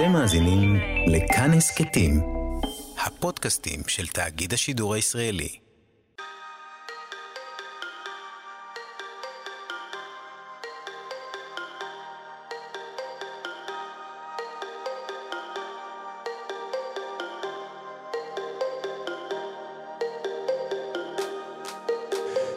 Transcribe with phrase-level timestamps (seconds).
[0.00, 0.76] אתם מאזינים
[1.06, 2.20] לכאן הסכתים,
[3.06, 5.58] הפודקאסטים של תאגיד השידור הישראלי.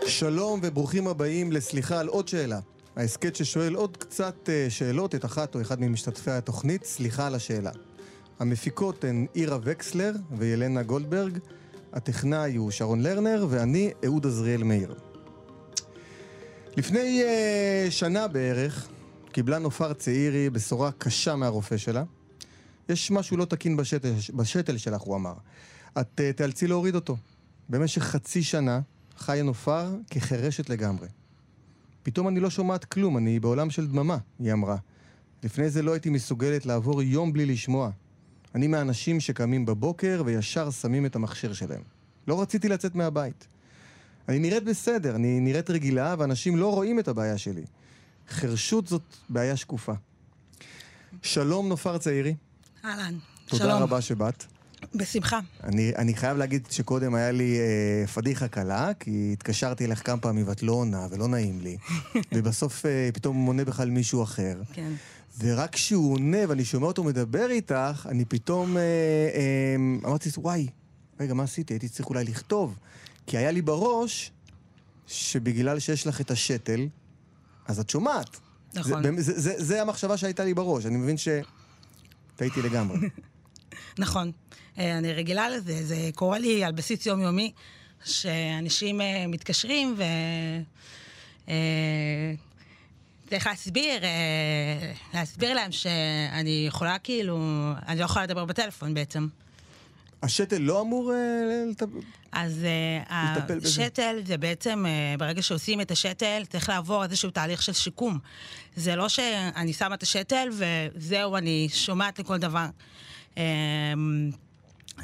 [0.07, 2.59] שלום וברוכים הבאים לסליחה על עוד שאלה.
[2.95, 7.71] ההסכת ששואל עוד קצת אה, שאלות, את אחת או אחד ממשתתפי התוכנית, סליחה על השאלה.
[8.39, 11.37] המפיקות הן אירה וקסלר וילנה גולדברג,
[11.93, 14.95] הטכנאי הוא שרון לרנר, ואני אהוד עזריאל מאיר.
[16.77, 18.87] לפני uh, שנה בערך
[19.31, 22.03] קיבלה נופר צעירי בשורה קשה מהרופא שלה.
[22.89, 25.33] יש משהו לא תקין בשתל, בשתל שלך, הוא אמר.
[26.01, 27.17] את uh, תיאלצי להוריד אותו.
[27.69, 28.79] במשך חצי שנה
[29.17, 31.07] חיה נופר כחירשת לגמרי.
[32.03, 34.77] פתאום אני לא שומעת כלום, אני בעולם של דממה, היא אמרה.
[35.43, 37.89] לפני זה לא הייתי מסוגלת לעבור יום בלי לשמוע.
[38.55, 41.81] אני מהאנשים שקמים בבוקר וישר שמים את המכשיר שלהם.
[42.27, 43.47] לא רציתי לצאת מהבית.
[44.29, 47.63] אני נראית בסדר, אני נראית רגילה, ואנשים לא רואים את הבעיה שלי.
[48.29, 49.93] חרשות זאת בעיה שקופה.
[51.21, 52.35] שלום נופר צעירי.
[52.85, 53.13] אהלן,
[53.45, 53.81] תודה שלום.
[53.81, 54.45] רבה שבאת.
[54.95, 55.39] בשמחה.
[55.63, 60.47] אני, אני חייב להגיד שקודם היה לי אה, פדיחה קלה, כי התקשרתי אליך כמה פעמים
[60.47, 61.77] ואת לא עונה ולא נעים לי.
[62.33, 64.61] ובסוף אה, פתאום עונה בכלל מישהו אחר.
[64.73, 64.91] כן.
[65.39, 69.75] ורק כשהוא עונה ואני שומע אותו מדבר איתך, אני פתאום אה, אה,
[70.09, 70.67] אמרתי, וואי,
[71.19, 71.73] רגע, מה עשיתי?
[71.73, 72.77] הייתי צריך אולי לכתוב.
[73.27, 74.31] כי היה לי בראש
[75.07, 76.87] שבגלל שיש לך את השתל,
[77.67, 78.39] אז את שומעת.
[78.73, 79.03] נכון.
[79.03, 82.97] זה, זה, זה, זה המחשבה שהייתה לי בראש, אני מבין שטעיתי לגמרי.
[83.99, 84.31] נכון.
[84.79, 87.51] אה, אני רגילה לזה, זה קורה לי על בסיס יומיומי,
[88.05, 90.03] שאנשים אה, מתקשרים ו...
[91.49, 92.33] אה,
[93.29, 94.01] צריך להסביר,
[95.13, 97.39] להסביר להם שאני יכולה כאילו,
[97.87, 99.27] אני לא יכולה לדבר בטלפון בעצם.
[100.23, 101.11] השתל לא אמור
[101.71, 101.87] לטפ...
[102.31, 102.65] אז
[103.37, 103.83] לטפל בזה.
[103.83, 104.85] השתל זה בעצם,
[105.17, 108.19] ברגע שעושים את השתל, צריך לעבור איזשהו תהליך של שיקום.
[108.75, 112.65] זה לא שאני שמה את השתל וזהו, אני שומעת לכל דבר.
[113.37, 113.93] אה,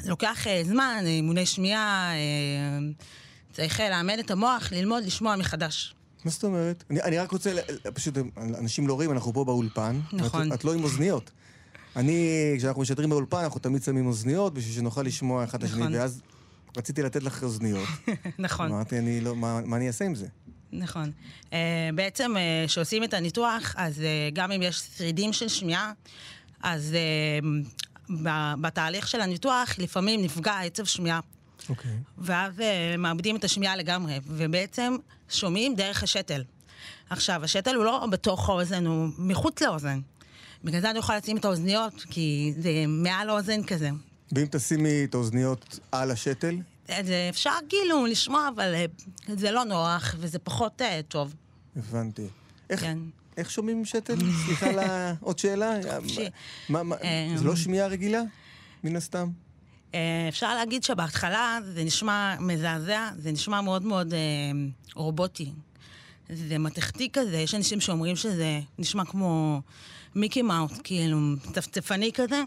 [0.02, 2.78] זה לוקח אה, זמן, אימוני שמיעה, אה,
[3.52, 5.94] צריך אה, לאמן את המוח, ללמוד, לשמוע מחדש.
[6.24, 6.84] מה זאת אומרת?
[6.90, 7.52] אני, אני רק רוצה,
[7.94, 8.14] פשוט
[8.58, 10.00] אנשים לא רואים, אנחנו פה באולפן.
[10.12, 10.52] נכון.
[10.52, 11.30] את, את לא עם אוזניות.
[11.96, 15.94] אני, כשאנחנו משדרים באולפן, אנחנו תמיד שמים אוזניות בשביל שנוכל לשמוע אחד את השני, נכון.
[15.94, 16.20] ואז
[16.76, 17.88] רציתי לתת לך אוזניות.
[18.38, 18.66] נכון.
[18.66, 20.26] אמרתי, אני לא, מה, מה אני אעשה עם זה?
[20.72, 21.10] נכון.
[21.44, 21.52] Uh,
[21.94, 25.92] בעצם uh, כשעושים את הניתוח, אז uh, גם אם יש שרידים של שמיעה,
[26.62, 27.44] אז uh,
[28.60, 31.20] בתהליך של הניתוח לפעמים נפגע עצב שמיעה,
[31.68, 31.98] אוקיי.
[32.18, 32.62] ואז uh,
[32.98, 34.96] מאבדים את השמיעה לגמרי, ובעצם
[35.28, 36.44] שומעים דרך השתל.
[37.10, 40.00] עכשיו, השתל הוא לא בתוך האוזן, הוא מחוץ לאוזן.
[40.64, 43.90] בגלל זה אני יכולה לשים את האוזניות, כי זה מעל האוזן כזה.
[44.32, 46.56] ואם תשימי את האוזניות על השתל,
[46.90, 48.84] אז אה, אפשר כאילו לשמוע, אבל אה,
[49.36, 51.34] זה לא נוח, וזה פחות אה, טוב.
[51.76, 52.26] הבנתי.
[52.70, 52.98] איך, כן.
[53.40, 54.16] איך שומעים שתל?
[54.46, 54.78] סליחה על
[55.20, 55.76] עוד שאלה.
[57.02, 58.22] אה, זה לא שמיעה רגילה?
[58.84, 59.28] מן הסתם?
[59.94, 64.18] אה, אפשר להגיד שבהתחלה זה נשמע מזעזע, זה נשמע מאוד מאוד אה,
[64.94, 65.52] רובוטי.
[66.32, 69.60] זה מתכתי כזה, יש אנשים שאומרים שזה נשמע כמו
[70.14, 71.18] מיקי מאוס, כאילו
[71.52, 72.42] צפצפני כזה,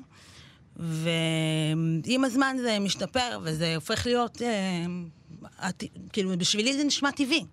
[0.76, 5.70] ועם הזמן זה משתפר וזה הופך להיות, אה,
[6.14, 7.46] כאילו בשבילי זה נשמע טבעי.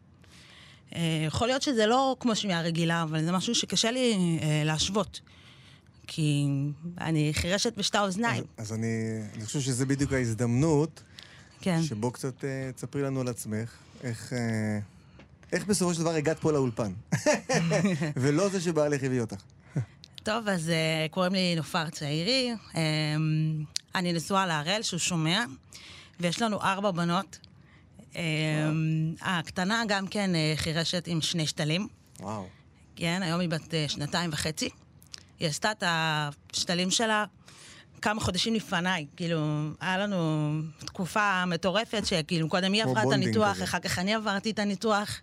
[0.94, 5.20] אה, יכול להיות שזה לא כמו שמיעה רגילה, אבל זה משהו שקשה לי אה, להשוות.
[6.06, 6.46] כי
[7.00, 8.44] אני חירשת בשתי האוזניים.
[8.56, 8.88] אז, אז אני,
[9.34, 11.02] אני חושב שזה בדיוק ההזדמנות,
[11.60, 11.82] כן.
[11.82, 14.78] שבו קצת אה, תספרי לנו על עצמך, איך, אה,
[15.52, 16.92] איך בסופו של דבר הגעת פה לאולפן.
[18.22, 19.42] ולא זה שבעלך הביא אותך.
[20.22, 22.54] טוב, אז uh, קוראים לי נופר צעירי.
[22.72, 22.76] Um,
[23.94, 25.44] אני נשואה להראל, שהוא שומע,
[26.20, 27.38] ויש לנו ארבע בנות.
[28.12, 28.16] Um,
[29.21, 31.88] הקטנה גם כן uh, חירשת עם שני שתלים.
[32.21, 32.47] וואו.
[32.97, 34.69] כן, היום היא בת uh, שנתיים וחצי.
[35.41, 37.25] היא עשתה את השתלים שלה
[38.02, 39.06] כמה חודשים לפניי.
[39.17, 39.38] כאילו,
[39.81, 43.62] היה לנו תקופה מטורפת שכאילו, קודם היא עברה את הניתוח.
[43.62, 45.20] אחר כך אני עברתי את הניתוח.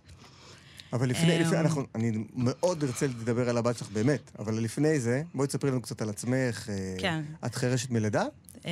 [0.94, 5.00] אבל לפני, אמ, לפני אנחנו, אני מאוד ארצה לדבר על הבת שלך, באמת, אבל לפני
[5.00, 6.70] זה, בואי תספרי לנו קצת על עצמך.
[6.70, 7.24] אה, כן.
[7.46, 8.24] את חירשת מלידה?
[8.66, 8.72] אה,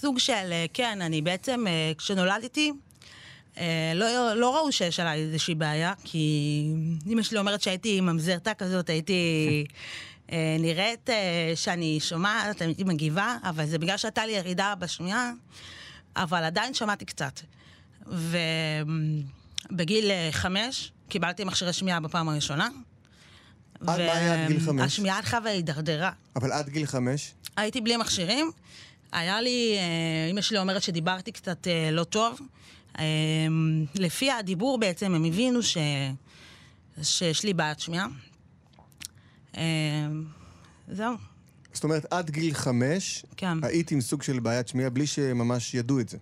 [0.00, 2.72] סוג של, אה, כן, אני בעצם, אה, כשנולדתי,
[3.94, 6.66] לא, לא ראו שיש עליי איזושהי בעיה, כי
[7.06, 9.64] אמא שלי אומרת שהייתי ממזרתה כזאת, הייתי
[10.58, 11.10] נראית
[11.54, 15.32] שאני שומעת, הייתי מגיבה, אבל זה בגלל שהייתה לי ירידה בשמיעה,
[16.16, 17.40] אבל עדיין שמעתי קצת.
[18.06, 19.24] ובגיל
[20.10, 22.68] אה, חמש קיבלתי מכשירי שמיעה בפעם הראשונה,
[23.80, 24.80] מה היה עד גיל חמש?
[24.80, 26.10] והשמיעה הלכה והידרדרה.
[26.36, 27.32] אבל עד גיל חמש?
[27.56, 28.50] הייתי בלי מכשירים.
[29.12, 32.40] היה לי, אה, אמא שלי אומרת שדיברתי קצת אה, לא טוב.
[33.94, 35.76] לפי הדיבור בעצם הם הבינו ש...
[37.02, 38.06] שיש לי בעיית שמיעה.
[40.88, 41.16] זהו,
[41.72, 43.64] זאת אומרת, עד גיל חמש, כן.
[43.64, 46.18] היית עם סוג של בעיית שמיעה בלי שממש ידעו את זה.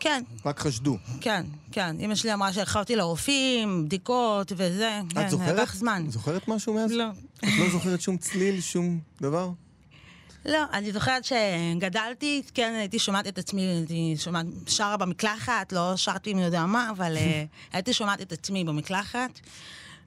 [0.00, 0.98] כן, רק חשדו.
[1.20, 1.96] כן, כן.
[2.00, 5.00] אמא שלי אמרה אותי לרופאים, בדיקות וזה.
[5.08, 5.58] כן, את זוכרת?
[5.58, 6.04] לקח זמן.
[6.08, 6.92] זוכרת משהו מאז?
[6.92, 7.04] לא.
[7.38, 9.50] את לא זוכרת שום צליל, שום דבר?
[10.46, 16.34] לא, אני זוכרת שגדלתי, כן, הייתי שומעת את עצמי, הייתי שומעת, שרה במקלחת, לא שרתי
[16.34, 19.40] מי יודע מה, אבל אה, הייתי שומעת את עצמי במקלחת,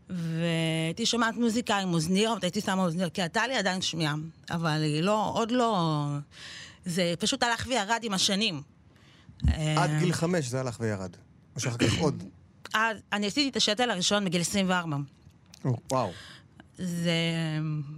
[0.09, 4.15] והייתי שומעת מוזיקה עם אוזניות, הייתי שמה אוזניות, כי הייתה לי עדיין שמיעה,
[4.51, 6.05] אבל היא לא, עוד לא...
[6.85, 8.61] זה פשוט הלך וירד עם השנים.
[9.77, 11.15] עד אה, גיל חמש זה הלך וירד.
[11.55, 12.23] או שאחר כך עוד.
[12.73, 14.97] אז אני עשיתי את השתל הראשון בגיל 24.
[15.65, 16.11] או, וואו.
[16.77, 17.11] זה...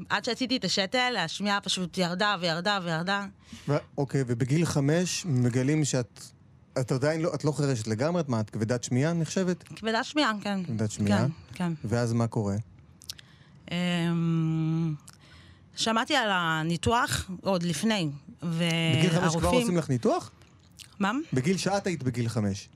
[0.10, 3.26] עד שעשיתי את השתל, השמיעה פשוט ירדה וירדה וירדה.
[3.70, 6.20] ו- אוקיי, ובגיל חמש מגלים שאת...
[6.80, 9.64] את עדיין לא, את לא חירשת לגמרי, את מה, את כבדת שמיעה נחשבת?
[9.64, 10.64] כבדת שמיעה, כן.
[10.64, 11.20] כבדת שמיעה?
[11.20, 11.74] כן, כן.
[11.84, 12.56] ואז מה קורה?
[13.72, 14.96] אמ,
[15.76, 18.10] שמעתי על הניתוח עוד לפני,
[18.42, 19.00] והרופאים...
[19.00, 20.32] בגיל חמש כבר עושים לך ניתוח?
[21.00, 21.12] מה?
[21.34, 22.70] בגיל שאת היית בגיל חמש.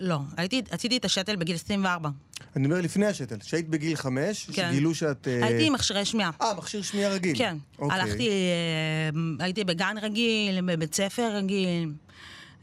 [0.00, 2.10] לא, הייתי, עשיתי את השתל בגיל 24.
[2.56, 4.68] אני אומר לפני השתל, שהיית בגיל חמש, כן.
[4.70, 5.28] שגילו שאת...
[5.28, 6.30] אה, הייתי עם מכשירי שמיעה.
[6.42, 7.38] אה, מכשיר שמיעה רגיל.
[7.38, 7.56] כן.
[7.78, 8.00] אוקיי.
[8.00, 11.92] הלכתי, אה, הייתי בגן רגיל, בבית ספר רגיל,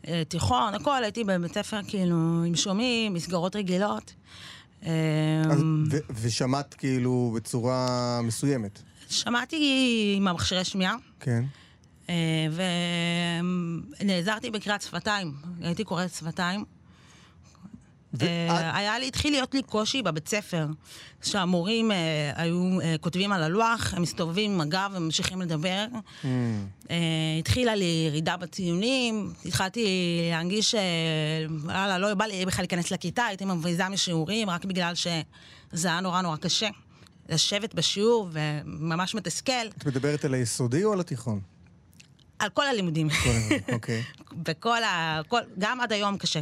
[0.08, 4.14] אה, תיכון, הכל, הייתי בבית ספר כאילו עם שומעים, מסגרות רגילות.
[4.82, 5.62] אז-
[5.92, 8.80] ו- ושמעת כאילו בצורה מסוימת.
[9.10, 10.96] שמעתי עם המכשירי שמיעה.
[11.20, 11.44] כן.
[12.10, 12.16] אה,
[14.02, 16.66] ונעזרתי בקריאת שפתיים, הייתי קוראת שפתיים.
[18.22, 20.68] אה, היה לי, התחיל להיות לי קושי בבית ספר,
[21.24, 25.86] שהמורים אה, היו כותבים על הלוח, הם מסתובבים עם הגב וממשיכים לדבר.
[26.24, 26.26] Mm,
[27.40, 29.88] התחילה לי ירידה בציונים, התחלתי
[30.32, 36.00] להרגיש שוואלה, לא בא לי בכלל להיכנס לכיתה, הייתי מבריזה משיעורים רק בגלל שזה היה
[36.00, 36.70] נורא נורא קשה.
[37.30, 41.40] לשבת בשיעור וממש מתסכל, את מדברת על היסודי או על התיכון?
[42.40, 43.08] על כל הלימודים.
[43.74, 44.04] אוקיי.
[44.46, 45.22] בכל ה...
[45.28, 46.40] כל, גם עד היום קשה.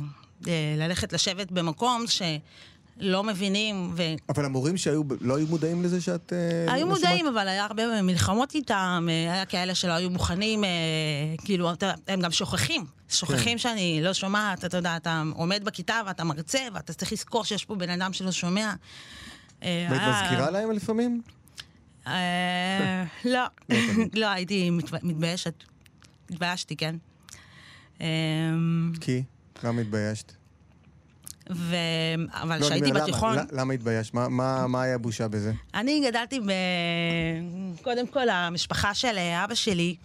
[0.47, 6.33] אה, ללכת לשבת במקום שלא מבינים, והיו אבל המורים שהיו, לא היו מודעים לזה שאת...
[6.67, 7.27] אה, לא מודעים?
[7.27, 10.63] אבל היה הרבה מלחמות איתם, אה, היה כאלה שלא היו מוכנים,
[11.45, 11.69] כאילו,
[12.07, 12.85] הם גם שוכחים.
[13.09, 17.65] שוכחים שאני לא שומעת, אתה יודע, אתה עומד בכיתה ואתה מרצה, ואתה צריך לזכור שיש
[17.65, 18.73] פה בן אדם שלא שומע.
[19.61, 21.21] והיית מזכירה להם לפעמים?
[22.07, 23.41] אה, לא,
[24.13, 25.63] לא, הייתי מתב- מתביישת.
[26.29, 26.95] התביישתי, כן.
[28.01, 28.07] אה,
[29.01, 29.23] כי?
[29.63, 30.31] למה התביישת?
[31.51, 31.75] ו...
[32.31, 32.99] אבל לא, כשהייתי למה?
[33.01, 34.13] בתיכון, ל- למה התביישת?
[34.13, 35.53] מה- מה מה היה בושה בזה?
[35.73, 36.51] אני גדלתי ב...
[37.81, 39.95] קודם כל, המשפחה של אה, אבא שלי,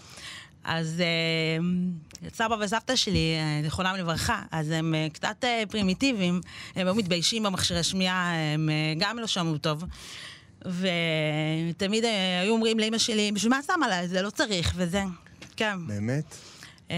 [0.64, 6.40] אז אה, סבא וסבתא שלי, אה, זיכרונם לברכה, אז הם קצת פרימיטיביים,
[6.76, 8.68] הם היו מתביישים במכשירי שמיעה, הם
[8.98, 9.84] גם לא שמעו טוב.
[10.64, 12.04] ותמיד
[12.42, 14.06] היו אומרים לאמא שלי, בשביל מה שמה לה?
[14.06, 15.02] זה לא צריך, וזה.
[15.58, 15.86] כן.
[15.86, 16.34] באמת?
[16.90, 16.96] אה,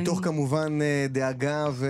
[0.00, 1.86] מתוך כמובן אה, דאגה ו...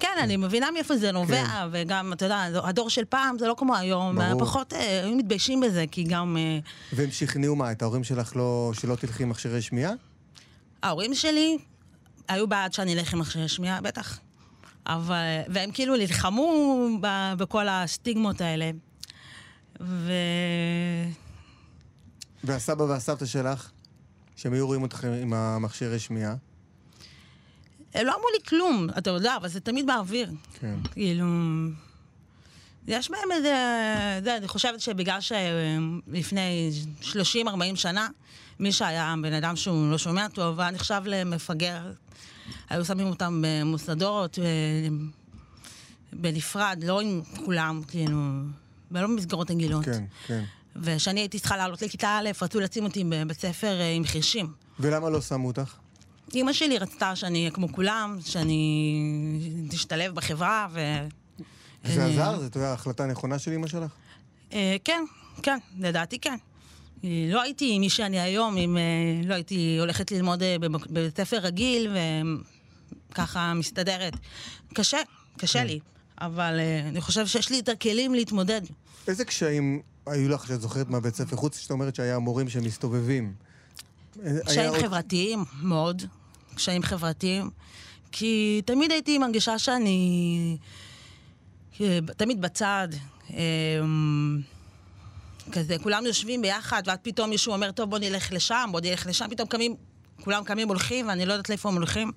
[0.00, 1.68] כן, אני מבינה מאיפה זה נובע, כן.
[1.72, 4.18] וגם, אתה יודע, הדור של פעם זה לא כמו היום.
[4.38, 6.36] פחות אה, היו מתביישים בזה, כי גם...
[6.36, 6.58] אה,
[6.92, 7.72] והם שכנעו מה?
[7.72, 8.72] את ההורים שלך לא...
[8.74, 9.92] שלא תלכי עם מכשירי שמיעה?
[10.82, 11.58] ההורים שלי
[12.28, 14.18] היו בעד שאני אלך עם מכשירי שמיעה, בטח.
[14.86, 18.70] אבל, והם כאילו נלחמו ב, בכל הסטיגמות האלה.
[19.80, 20.12] ו...
[22.44, 23.70] והסבא והסבתא שלך,
[24.36, 26.34] שהם היו רואים אותך עם המכשירי שמיעה?
[27.94, 30.30] הם לא אמרו לי כלום, אתה יודע, אבל זה תמיד באוויר.
[30.60, 30.74] כן.
[30.92, 31.26] כאילו...
[32.86, 33.54] יש בהם איזה...
[34.24, 36.70] זה, אני חושבת שבגלל שלפני
[37.02, 37.14] 30-40
[37.74, 38.08] שנה,
[38.60, 41.92] מי שהיה בן אדם שהוא לא שומע טוב, היה נחשב למפגר.
[42.70, 44.44] היו שמים אותם במוסדות, אה,
[46.12, 48.18] בנפרד, לא עם כולם, כאילו,
[48.90, 49.84] ולא במסגרות רגילות.
[49.84, 50.44] כן, כן.
[50.76, 54.52] וכשאני הייתי צריכה לעלות לכיתה א', רצו לשים אותי בבית ספר אה, עם חירשים.
[54.80, 55.74] ולמה לא שמו אותך?
[56.34, 60.80] אימא שלי רצתה שאני אהיה כמו כולם, שאני תשתלב בחברה, ו...
[61.84, 62.40] וזה אה, עזר?
[62.40, 63.90] זאת הייתה החלטה נכונה של אמא שלך?
[64.52, 65.04] אה, כן,
[65.42, 66.36] כן, לדעתי כן.
[67.04, 68.76] לא הייתי מי שאני היום, אם
[69.24, 71.96] לא הייתי הולכת ללמוד בבית ספר רגיל
[73.10, 74.12] וככה מסתדרת.
[74.74, 74.98] קשה,
[75.38, 75.80] קשה לי,
[76.20, 78.60] אבל אני חושבת שיש לי יותר כלים להתמודד.
[79.08, 81.36] איזה קשיים היו לך שאת זוכרת מהבית ספר?
[81.36, 83.32] חוץ שאת אומרת שהיה מורים שמסתובבים.
[84.46, 86.02] קשיים עוד- חברתיים, מאוד.
[86.54, 87.50] קשיים חברתיים.
[88.12, 90.56] כי תמיד הייתי מרגישה שאני
[91.80, 92.88] אה, תמיד בצד.
[93.30, 93.38] אה,
[95.52, 99.26] כזה, כולם יושבים ביחד, ואז פתאום מישהו אומר, טוב, בוא נלך לשם, בוא נלך לשם,
[99.30, 99.74] פתאום קמים,
[100.20, 102.12] כולם קמים הולכים, ואני לא יודעת לאיפה הם הולכים.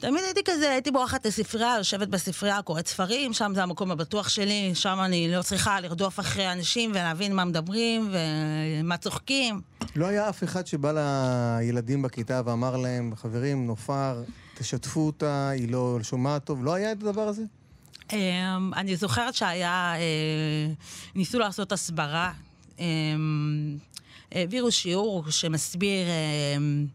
[0.00, 4.70] תמיד הייתי כזה, הייתי בורחת לספרייה, יושבת בספרייה, קוראת ספרים, שם זה המקום הבטוח שלי,
[4.74, 9.60] שם אני לא צריכה לרדוף אחרי אנשים ולהבין מה מדברים ומה צוחקים.
[9.96, 10.92] לא היה אף אחד שבא
[11.60, 14.22] לילדים בכיתה ואמר להם, חברים, נופר,
[14.54, 16.64] תשתפו אותה, היא לא שומעת טוב.
[16.64, 17.42] לא היה את הדבר הזה?
[18.12, 20.72] אמ, אני זוכרת שהיה, אה,
[21.14, 22.32] ניסו לעשות הסברה,
[22.78, 23.76] אמ,
[24.32, 26.06] העבירו שיעור שמסביר
[26.56, 26.86] אמ,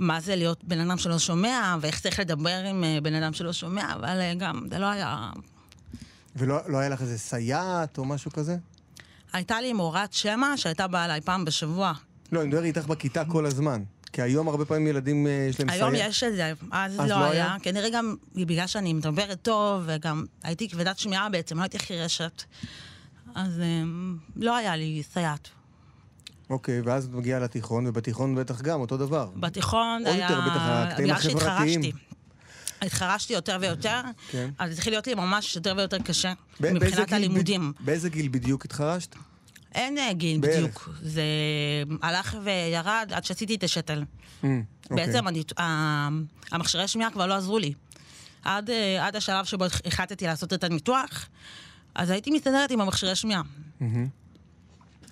[0.00, 3.52] מה זה להיות בן אדם שלא שומע, ואיך צריך לדבר עם אה, בן אדם שלא
[3.52, 5.30] שומע, אבל אה, גם, זה לא היה...
[6.36, 8.56] ולא לא היה לך איזה סייעת או משהו כזה?
[9.32, 11.92] הייתה לי מורת שמע שהייתה באה אליי פעם בשבוע.
[12.32, 13.82] לא, אני מדבר איתך בכיתה כל הזמן.
[14.12, 15.82] כי היום הרבה פעמים ילדים אה, יש להם סייעת.
[15.82, 17.30] היום יש את זה, אז, אז לא, לא היה.
[17.30, 17.56] היה?
[17.62, 22.42] כנראה גם בגלל שאני מדברת טוב, וגם הייתי כבדת שמיעה בעצם, לא הייתי חירשת.
[23.34, 23.60] אז
[24.36, 25.48] לא היה לי סייעת.
[26.50, 29.30] אוקיי, ואז את מגיעה לתיכון, ובתיכון בטח גם אותו דבר.
[29.36, 30.22] בתיכון עוד היה...
[30.30, 31.80] יותר בטח הקטעים החברתיים.
[32.82, 34.50] התחרשתי יותר ויותר, כן.
[34.58, 37.72] אז התחיל להיות לי ממש יותר ויותר קשה, מבחינת הלימודים.
[37.80, 39.16] באיזה גיל בדיוק התחרשת?
[39.74, 40.54] אין אה, גיל בערך.
[40.56, 40.90] בדיוק.
[41.02, 41.22] זה
[42.02, 44.04] הלך וירד עד שעשיתי את השתל.
[44.36, 44.62] אוקיי.
[44.90, 46.08] בעצם אני, ה-
[46.52, 47.72] המכשירי שמיעה כבר לא עזרו לי.
[48.44, 51.28] עד, אה, עד השלב שבו החלטתי לעשות את הניתוח,
[51.94, 53.42] אז הייתי מסתדרת עם המכשירי שמיעה.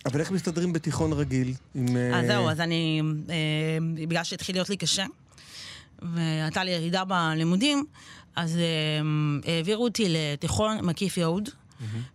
[0.08, 1.54] אבל איך מסתדרים בתיכון רגיל?
[1.74, 1.96] עם...
[1.96, 3.34] אה, אז זהו, אז אני, אה,
[3.94, 5.04] בגלל שהתחיל להיות לי קשה,
[6.02, 7.84] והייתה לי ירידה בלימודים,
[8.36, 11.48] אז אה, העבירו אותי לתיכון מקיף יהוד,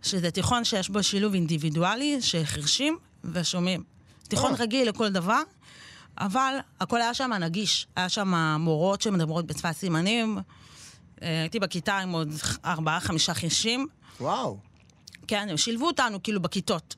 [0.02, 3.82] שזה תיכון שיש בו שילוב אינדיבידואלי של חירשים ושומעים.
[4.28, 4.56] תיכון אה.
[4.58, 5.42] רגיל לכל דבר,
[6.18, 7.86] אבל הכל היה שם נגיש.
[7.96, 10.38] היה שם מורות שמדברות בשפת סימנים.
[11.22, 12.28] אה, הייתי בכיתה עם עוד
[12.64, 13.86] ארבעה, חמישה חירשים.
[14.20, 14.58] וואו.
[15.26, 16.94] כן, הם שילבו אותנו כאילו בכיתות.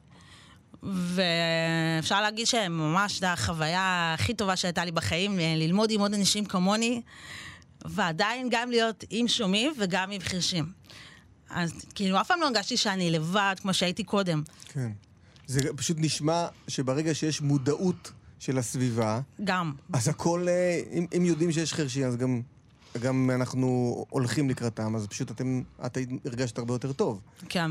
[0.82, 6.44] ואפשר להגיד שממש זו החוויה הכי טובה שהייתה לי בחיים, אה, ללמוד עם עוד אנשים
[6.44, 7.02] כמוני,
[7.84, 10.72] ועדיין גם להיות עם שומעים וגם עם חירשים.
[11.50, 14.42] אז כאילו, אף פעם לא הרגשתי שאני לבד כמו שהייתי קודם.
[14.68, 14.90] כן.
[15.46, 19.72] זה פשוט נשמע שברגע שיש מודעות של הסביבה, גם.
[19.92, 22.42] אז הכל, אה, אם, אם יודעים שיש חרשים, אז גם,
[23.00, 27.20] גם אנחנו הולכים לקראתם, אז פשוט אתם, את הרגשת הרבה יותר טוב.
[27.48, 27.70] כן.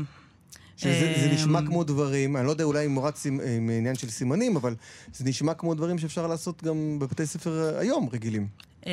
[0.76, 4.10] שזה זה נשמע אמ, כמו דברים, אני לא יודע אולי מורת סימ, עם עניין של
[4.10, 4.74] סימנים, אבל
[5.12, 8.48] זה נשמע כמו דברים שאפשר לעשות גם בבתי ספר אה, היום רגילים,
[8.86, 8.92] אה,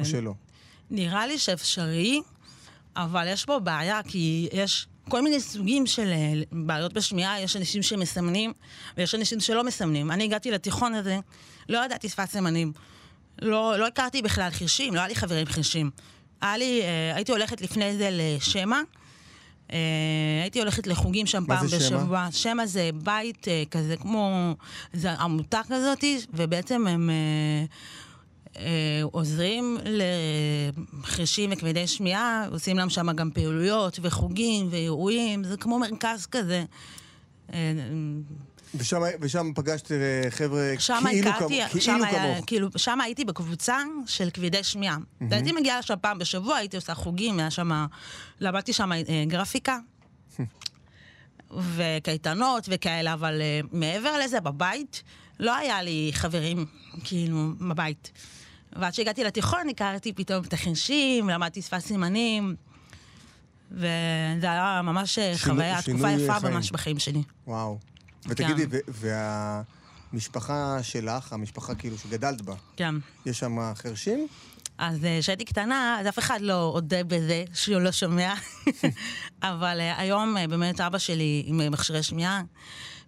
[0.00, 0.34] או שלא.
[0.90, 2.20] נראה לי שאפשרי,
[2.96, 7.82] אבל יש פה בעיה, כי יש כל מיני סוגים של אה, בעיות בשמיעה, יש אנשים
[7.82, 8.52] שמסמנים,
[8.96, 10.10] ויש אנשים שלא מסמנים.
[10.10, 11.18] אני הגעתי לתיכון הזה,
[11.68, 12.72] לא ידעתי שפת סימנים.
[13.42, 15.90] לא, לא הכרתי בכלל חירשים, לא היה לי חברים חירשים.
[16.40, 18.80] היה לי, אה, הייתי הולכת לפני זה לשמע,
[19.72, 19.78] אה,
[20.42, 21.98] הייתי הולכת לחוגים שם מה פעם זה שמע?
[21.98, 22.28] בשבוע.
[22.30, 24.54] שמע זה בית אה, כזה כמו,
[24.92, 26.04] זה עמותה כזאת,
[26.34, 27.10] ובעצם הם...
[27.10, 27.64] אה,
[28.58, 36.26] אה, עוזרים לחירשים וכבדי שמיעה, עושים להם שם גם פעילויות וחוגים ואירועים, זה כמו מרכז
[36.26, 36.64] כזה.
[37.52, 37.72] אה,
[38.78, 39.96] ושם, ושם פגשת אה,
[40.30, 42.44] חבר'ה שם כאילו, הכרתי, כמו, כאילו שם היה, כמוך.
[42.46, 44.96] כאילו, שם הייתי בקבוצה של כבדי שמיעה.
[45.30, 47.86] הייתי מגיעה לשם פעם בשבוע, הייתי עושה חוגים, היה שם,
[48.40, 49.78] למדתי שם אה, גרפיקה.
[51.76, 55.02] וקייטנות וכאלה, אבל אה, מעבר לזה, בבית,
[55.40, 56.66] לא היה לי חברים,
[57.04, 58.12] כאילו, בבית.
[58.72, 62.56] ועד שהגעתי לתיכון, הכרתי פתאום את החירשים, למדתי שפת סימנים,
[63.70, 63.86] וזה
[64.42, 66.54] היה ממש שינו- חוויה, תקופה יפה חיים.
[66.54, 67.22] ממש בחיים שלי.
[67.46, 67.78] וואו.
[68.28, 68.78] ותגידי, כן.
[70.12, 72.94] והמשפחה שלך, המשפחה כאילו שגדלת בה, כן.
[73.26, 74.26] יש שם חרשים?
[74.78, 78.34] אז אה, כשהייתי קטנה, אז אף אחד לא הודה בזה שהוא לא שומע.
[79.42, 82.42] אבל אה, היום אה, באמת אבא שלי עם מכשירי שמיעה,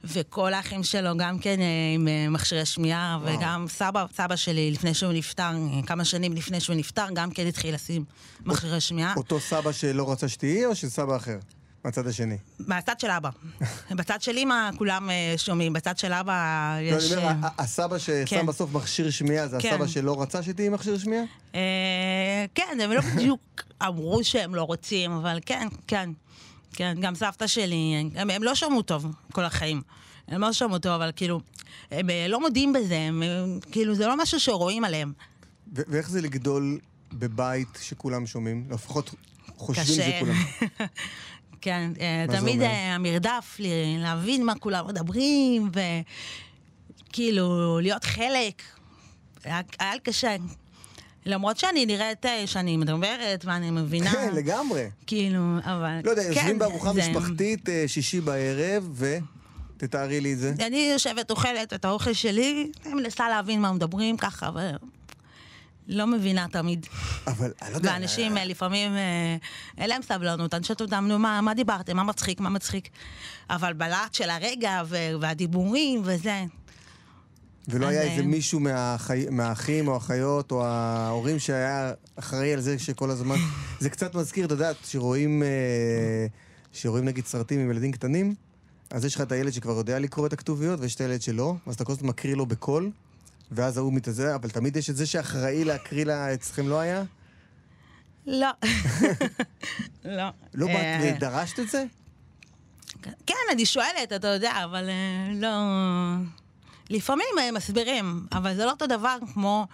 [0.05, 1.61] וכל האחים שלו גם כן
[1.95, 3.39] עם מכשירי שמיעה, וואו.
[3.39, 5.51] וגם סבא, סבא שלי, לפני שהוא נפטר,
[5.87, 8.05] כמה שנים לפני שהוא נפטר, גם כן התחיל לשים
[8.47, 9.15] מכשירי שמיעה.
[9.17, 11.39] אותו סבא שלא רצה שתהיי, או של סבא אחר?
[11.85, 12.37] מהצד השני.
[12.59, 13.31] מהצד של אבא.
[13.99, 17.13] בצד של אמא כולם אה, שומעים, בצד של אבא לא, יש...
[17.13, 18.47] אני אומר, אה, הסבא ששם כן.
[18.47, 19.69] בסוף מכשיר שמיעה, זה כן.
[19.75, 21.25] הסבא שלא רצה שתהיי מכשיר שמיעה?
[21.55, 26.11] אה, כן, הם לא בדיוק אמרו שהם לא רוצים, אבל כן, כן.
[26.73, 29.83] כן, גם סבתא שלי, הם, הם לא שמעו טוב כל החיים.
[30.29, 31.41] הם לא שמעו טוב, אבל כאילו,
[31.91, 35.13] הם לא מודים בזה, הם, הם, כאילו, זה לא משהו שרואים עליהם.
[35.77, 36.79] ו- ואיך זה לגדול
[37.13, 38.67] בבית שכולם שומעים?
[38.71, 39.15] לפחות
[39.57, 40.19] חושבים קשה.
[40.19, 40.35] שכולם.
[41.61, 42.63] כן, אה, תמיד?
[42.63, 43.57] אה, המרדף,
[43.99, 45.71] להבין מה כולם מדברים,
[47.11, 48.63] וכאילו, להיות חלק.
[49.45, 50.37] היה, היה לי קשה.
[51.27, 54.13] למרות שאני נראית אה, שאני מדברת ואני מבינה.
[54.13, 54.87] כן, לגמרי.
[55.07, 56.01] כאילו, אבל...
[56.05, 59.17] לא יודע, כן, יושבים בארוחה זה- משפחתית שישי בערב, ו...
[59.77, 60.55] תתארי לי את זה.
[60.67, 64.71] אני יושבת, אוכלת את האוכל שלי, אני מנסה להבין מה מדברים ככה, אבל
[65.89, 66.87] לא מבינה תמיד.
[67.27, 67.91] אבל אני לא יודע...
[67.93, 69.37] ואנשים אה, לפעמים, אה,
[69.79, 71.97] אין להם סבלנות, אני שואלת אותם, נו, מה, מה דיברתם?
[71.97, 72.41] מה מצחיק?
[72.41, 72.89] מה מצחיק?
[73.51, 76.45] אבל בלהט של הרגע ו- והדיבורים וזה,
[77.69, 79.27] ולא היה איזה מישהו מהחי...
[79.31, 83.37] מהאחים או האחיות או ההורים שהיה אחראי על זה שכל הזמן...
[83.81, 86.27] זה קצת מזכיר, אתה יודע, שרואים, אה,
[86.73, 88.35] שרואים נגיד סרטים עם ילדים קטנים,
[88.91, 91.75] אז יש לך את הילד שכבר יודע לקרוא את הכתוביות, ויש את הילד שלא, אז
[91.75, 92.91] אתה כל הזמן מקריא לו בקול,
[93.51, 97.05] ואז ההוא מתאזר, אבל תמיד יש את זה שאחראי להקריא לה, אצלכם לא היה?
[98.27, 98.49] לא.
[100.05, 100.29] לא.
[100.55, 101.85] לא באת אה, ודרשת את זה?
[103.03, 105.49] כן, אני שואלת, אתה יודע, אבל אה, לא...
[106.91, 109.67] לפעמים אה, מסבירים, אבל זה לא אותו דבר כמו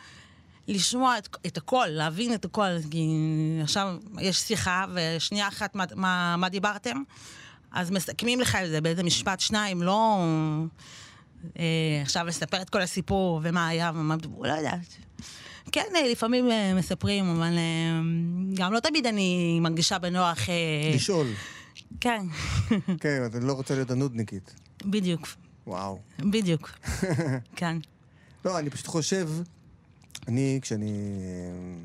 [0.69, 2.71] לשמוע את, את הכל, להבין את הכל.
[2.91, 3.09] כי
[3.63, 7.03] עכשיו יש שיחה, ושנייה אחת מה, מה, מה דיברתם,
[7.73, 10.19] אז מסכמים לך את זה באיזה משפט, שניים, לא
[12.03, 14.97] עכשיו לספר את כל הסיפור ומה היה ומה לא יודעת.
[15.73, 18.01] כן, אה, לפעמים אה, מספרים, אבל אה,
[18.55, 20.49] גם לא תמיד אני מרגישה בנוח...
[20.49, 21.27] אה, לשאול.
[22.01, 22.27] כן,
[23.01, 24.55] כן, אתה לא רוצה להיות הנודניקית.
[24.85, 25.29] בדיוק.
[25.67, 25.99] וואו.
[26.19, 26.71] בדיוק.
[27.57, 27.77] כן.
[28.45, 29.29] לא, אני פשוט חושב,
[30.29, 31.79] אני, כשאני אה,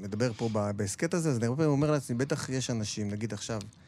[0.00, 3.60] מדבר פה בהסכת הזה, אז אני הרבה פעמים אומר לעצמי, בטח יש אנשים, נגיד עכשיו,
[3.62, 3.85] אה,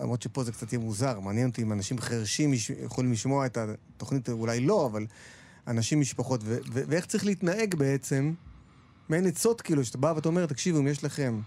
[0.00, 2.52] למרות שפה זה קצת יהיה מוזר, מעניין אותי אם אנשים חרשים
[2.84, 5.06] יכולים לשמוע את התוכנית, אולי לא, אבל
[5.66, 8.32] אנשים, משפחות, ו- ו- ואיך צריך להתנהג בעצם,
[9.08, 11.40] מעין עצות כאילו, שאתה בא ואתה אומר, תקשיבו, אם יש לכם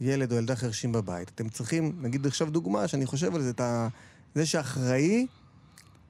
[0.00, 3.60] ילד או ילדה חרשים בבית, אתם צריכים, נגיד עכשיו דוגמה, שאני חושב על זה, את
[3.60, 3.88] ה...
[4.34, 5.26] זה שאחראי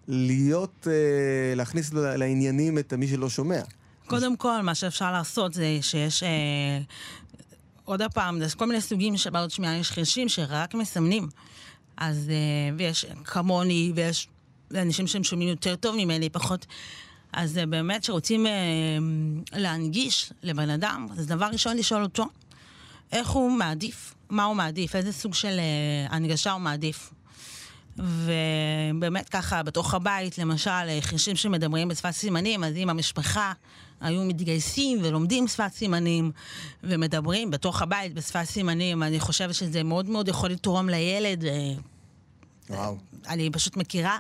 [0.08, 3.60] להיות, אה, להכניס לעניינים את מי שלא שומע.
[4.06, 6.22] קודם כל, מה שאפשר לעשות זה שיש...
[6.22, 6.80] אה,
[7.84, 11.28] עוד פעם, יש כל מיני סוגים של בעיות שמיעה, יש חרשים שרק מסמנים.
[11.96, 14.28] אז, אה, ויש כמוני, ויש
[14.74, 16.66] אנשים שהם שומעים יותר טוב ממני, פחות.
[17.32, 18.52] אז אה, באמת, שרוצים אה,
[19.52, 22.26] להנגיש לבן אדם, אז דבר ראשון לשאול אותו,
[23.12, 25.60] איך הוא מעדיף, מה הוא מעדיף, איזה סוג של
[26.08, 27.12] הנגשה הוא מעדיף.
[27.97, 33.52] ובאמת ככה, בתוך הבית, למשל, חירשים שמדברים בשפת סימנים, אז אם המשפחה
[34.04, 36.32] היו מתגייסים ולומדים שפת סימנים
[36.82, 41.45] ומדברים בתוך הבית בשפת סימנים, אני חושבת שזה מאוד מאוד יכול לתרום לילד.
[41.45, 41.75] אה,
[42.71, 42.97] וואו.
[43.28, 44.19] אני פשוט מכירה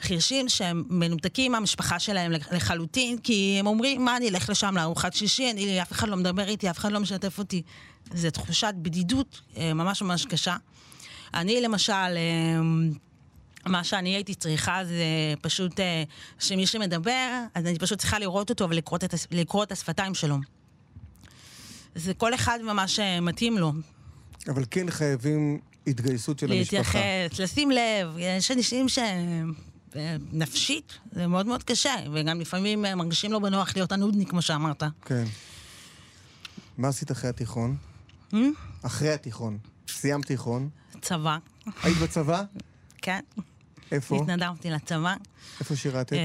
[0.00, 5.50] חירשים שהם מנותקים מהמשפחה שלהם לחלוטין, כי הם אומרים, מה, אני אלך לשם לארוחת שישי,
[5.50, 7.62] אני, אף אחד לא מדבר איתי, אף אחד לא משתף אותי.
[8.14, 10.56] זו תחושת בדידות אה, ממש ממש קשה.
[11.34, 12.60] אני למשל, אה,
[13.66, 15.04] מה שאני הייתי צריכה זה
[15.40, 16.02] פשוט אה,
[16.38, 20.36] שמי שמדבר, אז אני פשוט צריכה לראות אותו ולקרוא את, לקרוא את השפתיים שלו.
[21.94, 23.72] זה כל אחד ממש אה, מתאים לו.
[24.48, 26.76] אבל כן חייבים התגייסות של המשפחה.
[26.76, 28.98] להתייחס, לשים לב, יש אנשים ש...
[29.96, 34.82] אה, נפשית, זה מאוד מאוד קשה, וגם לפעמים מרגישים לא בנוח להיות הנודניק, כמו שאמרת.
[35.04, 35.24] כן.
[36.78, 37.76] מה עשית אחרי התיכון?
[38.32, 38.36] Hmm?
[38.82, 39.58] אחרי התיכון.
[39.88, 40.68] סיימת תיכון.
[41.00, 41.38] צבא,
[41.82, 42.42] היית בצבא?
[43.02, 43.20] כן,
[43.92, 44.16] איפה?
[44.16, 45.14] התנדבתי לצבא.
[45.60, 46.12] איפה שירתת?
[46.12, 46.18] אה,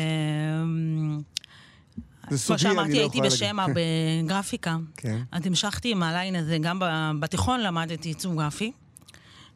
[2.30, 4.78] זה כמו סודי, אני שאמרתי, לא הייתי בשמע בגרפיקה.
[4.98, 5.22] כן.
[5.32, 6.82] אז המשכתי עם הליין הזה, גם
[7.20, 8.72] בתיכון למדתי עיצוב גרפי.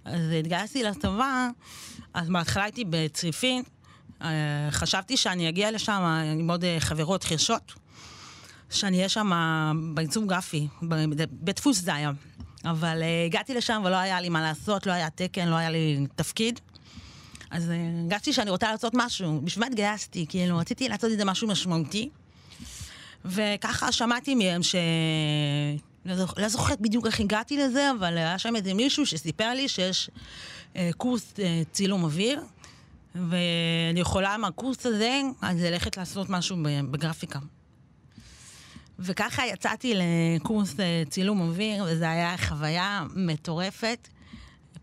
[0.05, 1.47] אז התגייסתי לצבא,
[2.13, 3.63] אז בהתחלה הייתי בצריפין,
[4.21, 4.27] אה,
[4.71, 6.01] חשבתי שאני אגיע לשם
[6.39, 7.73] עם עוד אה, חברות חירשות,
[8.69, 9.31] שאני אהיה שם
[9.93, 12.11] בעיצוב גרפי, ב- בית דפוס זה היה.
[12.65, 16.05] אבל אה, הגעתי לשם ולא היה לי מה לעשות, לא היה תקן, לא היה לי
[16.15, 16.59] תפקיד.
[17.51, 21.47] אז אה, הרגשתי שאני רוצה לעשות משהו, בשביל מה התגייסתי, כאילו, רציתי לעשות איזה משהו
[21.47, 22.09] משמעותי.
[23.25, 24.75] וככה שמעתי מהם ש...
[26.05, 30.09] לא לא זוכרת בדיוק איך הגעתי לזה, אבל היה שם איזה מישהו שסיפר לי שיש
[30.75, 32.41] אה, קורס אה, צילום אוויר,
[33.15, 36.57] ואני יכולה מהקורס הזה, אז ללכת לעשות משהו
[36.91, 37.39] בגרפיקה.
[38.99, 44.07] וככה יצאתי לקורס אה, צילום אוויר, וזו הייתה חוויה מטורפת.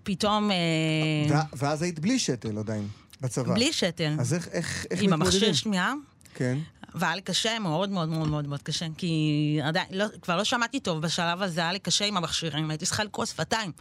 [0.09, 0.51] פתאום...
[0.51, 2.89] אה, ואז היית בלי שתל עדיין,
[3.21, 3.55] בצבא.
[3.55, 5.55] בלי שתל, אז איך, איך, איך עם המכשיר מתמודדים?
[5.55, 5.95] שמיעה.
[6.35, 6.59] כן.
[6.95, 10.81] והיה לי קשה מאוד מאוד מאוד מאוד מאוד קשה, כי עדיין, לא, כבר לא שמעתי
[10.81, 13.73] טוב בשלב הזה, היה לי קשה עם המכשירים, הייתי צריכה לקרוא שפתיים.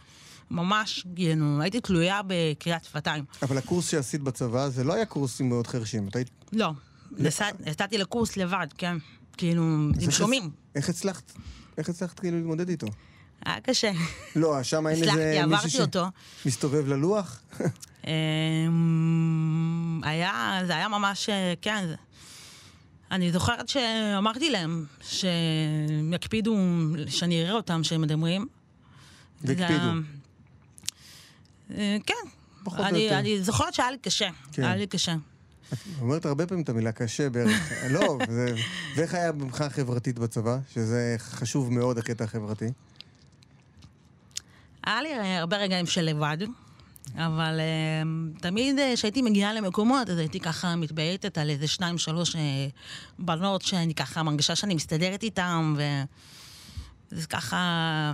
[0.50, 3.24] ממש, כאילו, הייתי תלויה בקריאת שפתיים.
[3.42, 6.08] אבל הקורס שעשית בצבא, זה לא היה קורס עם מאוד חרשים.
[6.08, 6.30] אתה היית...
[6.52, 6.70] לא,
[7.66, 8.96] יצאתי לקורס לבד, כן.
[9.36, 9.62] כאילו,
[10.00, 10.50] עם שומעים.
[10.74, 11.32] איך הצלחת?
[11.78, 12.86] איך הצלחת כאילו להתמודד איתו?
[13.46, 13.90] היה קשה.
[14.36, 15.84] לא, שם אין איזה מישהו.
[16.42, 17.40] שמסתובב ללוח?
[18.06, 21.84] אמ, היה, זה היה ממש, אה, כן,
[23.10, 26.56] אני זוכרת שאמרתי להם שהם יקפידו
[27.08, 28.46] שאני אראה אותם שהם מדברים.
[29.42, 29.88] והקפידו.
[31.74, 32.14] אה, כן.
[33.10, 34.28] אני, זוכרת שהיה לי קשה.
[34.52, 34.62] כן.
[34.62, 35.14] היה לי קשה.
[35.72, 37.72] את אומרת הרבה פעמים את המילה קשה בערך.
[37.94, 38.54] לא, זה...
[38.96, 40.58] ואיך היה מבחינה חברתית בצבא?
[40.74, 42.66] שזה חשוב מאוד, הקטע החברתי.
[44.88, 46.36] היה לי הרבה רגעים של לבד,
[47.14, 48.02] אבל אה,
[48.40, 52.40] תמיד אה, כשהייתי מגיעה למקומות, אז הייתי ככה מתבייתת על איזה שניים, שלוש אה,
[53.18, 55.74] בנות שאני ככה מרגישה שאני מסתדרת איתן,
[57.12, 58.12] וזה ככה...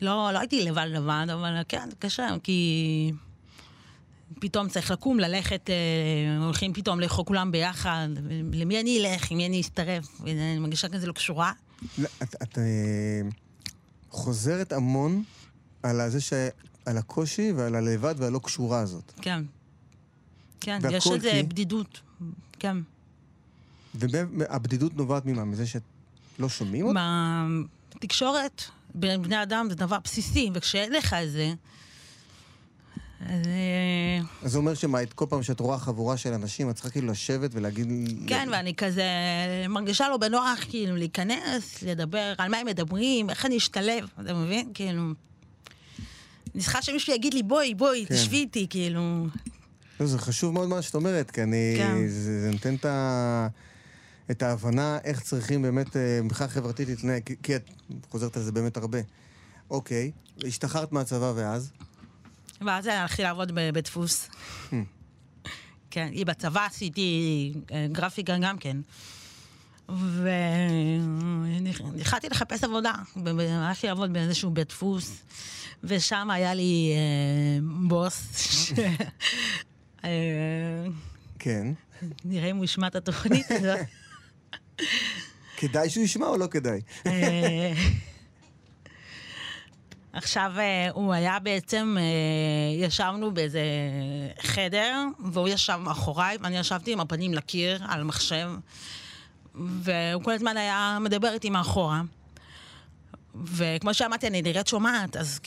[0.00, 3.12] לא, לא הייתי לבד לבד, אבל כן, זה קשה, כי
[4.40, 5.70] פתאום צריך לקום, ללכת,
[6.40, 8.08] הולכים פתאום לאכול כולם ביחד,
[8.52, 11.52] למי אני אלך, עם מי אני אצטרף, ואני מרגישה כזה לא קשורה.
[12.22, 12.58] את, את
[14.10, 15.22] חוזרת המון
[15.82, 16.32] על זה ש...
[16.86, 19.12] על הקושי ועל הלבד והלא קשורה הזאת.
[19.22, 19.42] כן.
[20.60, 22.00] כן, יש איזה כי- בדידות.
[22.58, 22.76] כן.
[23.94, 25.44] והבדידות נובעת ממה?
[25.44, 25.82] מזה שאת
[26.38, 27.46] לא שומעים אותה?
[27.96, 28.62] בתקשורת
[28.94, 31.54] בין בני אדם זה דבר בסיסי, וכשאין לך את זה,
[33.26, 33.46] אז...
[33.46, 36.90] אה, אז זה אומר שמה, את כל פעם שאת רואה חבורה של אנשים, את צריכה
[36.90, 37.88] כאילו לשבת ולהגיד...
[38.26, 39.04] כן, ואני כזה
[39.68, 44.70] מרגישה לא בנוח, כאילו, להיכנס, לדבר, על מה הם מדברים, איך אני אשתלב, אתה מבין?
[44.74, 45.02] כאילו...
[46.54, 48.14] אני צריכה שמישהו יגיד לי, בואי, בואי, כן.
[48.14, 49.26] תשבי איתי, כאילו...
[50.00, 51.74] לא, זה חשוב מאוד מה שאת אומרת, כי אני...
[51.76, 52.08] כן.
[52.08, 53.48] זה, זה נותן את ה...
[54.30, 57.70] את ההבנה איך צריכים באמת אה, מבחינה חברתית להתנהג, כי, כי את
[58.10, 58.98] חוזרת על זה באמת הרבה.
[59.70, 60.10] אוקיי,
[60.46, 61.70] השתחררת מהצבא ואז?
[62.60, 64.28] ואז הלכתי לעבוד בדפוס.
[65.90, 68.76] כן, היא בצבא עשיתי אה, גרפיקה גם כן.
[71.94, 72.92] והתחלתי לחפש עבודה.
[73.26, 75.22] הלכתי לעבוד באיזשהו בית דפוס,
[75.84, 78.72] ושם היה לי אה, בוס, ש-
[80.04, 80.10] אה,
[81.38, 81.66] כן.
[82.24, 83.78] נראה אם הוא ישמע את התוכנית הזאת.
[85.56, 86.80] כדאי שהוא ישמע או לא כדאי?
[87.06, 87.72] אה,
[90.12, 93.62] עכשיו, אה, הוא היה בעצם, אה, ישבנו באיזה
[94.42, 94.96] חדר,
[95.32, 98.50] והוא ישב מאחוריי, ואני ישבתי עם הפנים לקיר, על מחשב,
[99.54, 102.02] והוא כל הזמן היה מדבר איתי מאחורה.
[103.44, 105.40] וכמו שאמרתי, אני נראית שומעת, אז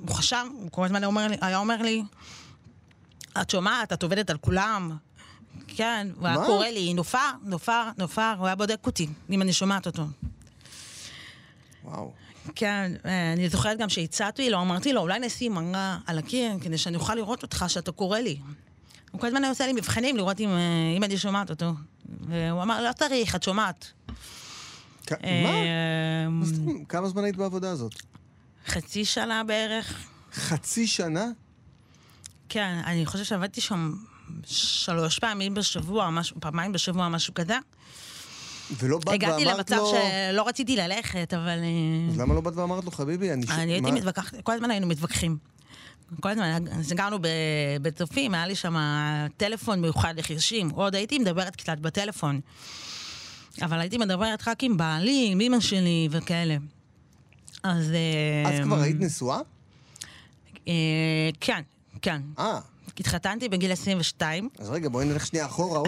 [0.00, 2.02] הוא חשב, הוא כל הזמן היה אומר לי, היה אומר לי,
[3.40, 4.96] את שומעת, את עובדת על כולם.
[5.68, 6.36] כן, הוא היה?
[6.46, 10.04] קורא לי, נופר, נופר, נופר, הוא היה בודק אותי, אם אני שומעת אותו.
[11.84, 12.12] וואו.
[12.54, 16.78] כן, אה, אני זוכרת גם שהצעתי לו, אמרתי לו, אולי נשים מראה על הקיר, כדי
[16.78, 18.38] שאני אוכל לראות אותך שאתה קורא לי.
[19.10, 21.72] הוא כל הזמן היה עושה לי מבחנים לראות אם, אה, אם אני שומעת אותו.
[22.20, 23.92] והוא אמר, לא צריך, את שומעת.
[25.06, 25.18] כ- מה?
[25.28, 26.86] אה, מה אומרת?
[26.88, 27.92] כמה זמן היית בעבודה הזאת?
[28.66, 30.06] חצי שנה בערך.
[30.34, 31.26] חצי שנה?
[32.48, 33.94] כן, אני חושבת שעבדתי שם
[34.46, 37.58] שלוש פעמים בשבוע, משהו, פעמיים בשבוע, משהו כזה.
[38.78, 39.28] ולא באת ואמרת לו...
[39.28, 39.76] הגעתי למצב
[40.32, 41.58] שלא רציתי ללכת, אבל...
[41.62, 43.46] אה, אז למה לא באת ואמרת לו, חביבי, אני...
[43.50, 45.36] אני הייתי מתווכחת, כל הזמן היינו מתווכחים.
[46.20, 47.18] כל הזמן, גרנו
[47.82, 48.76] בצופים, היה לי שם
[49.36, 52.40] טלפון מיוחד לחירשים, עוד הייתי מדברת קצת בטלפון.
[53.62, 56.56] אבל הייתי מדברת רק עם בעלי, עם אמא שלי וכאלה.
[57.62, 57.92] אז...
[58.46, 59.40] אז כבר היית נשואה?
[60.68, 60.72] אה,
[61.40, 61.62] כן,
[62.02, 62.22] כן.
[62.38, 62.60] אה,
[63.00, 64.48] התחתנתי בגיל 22.
[64.58, 65.82] אז רגע, בואי נלך שנייה אחורה,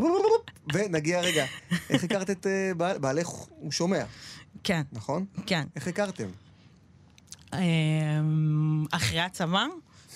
[0.74, 1.44] ונגיע רגע.
[1.90, 3.26] איך הכרת את אה, בעל- בעלך?
[3.28, 4.04] הוא שומע,
[4.64, 5.24] כן, נכון?
[5.46, 5.64] כן.
[5.76, 6.28] איך הכרתם?
[7.54, 7.60] אה,
[8.92, 9.64] אחרי הצבא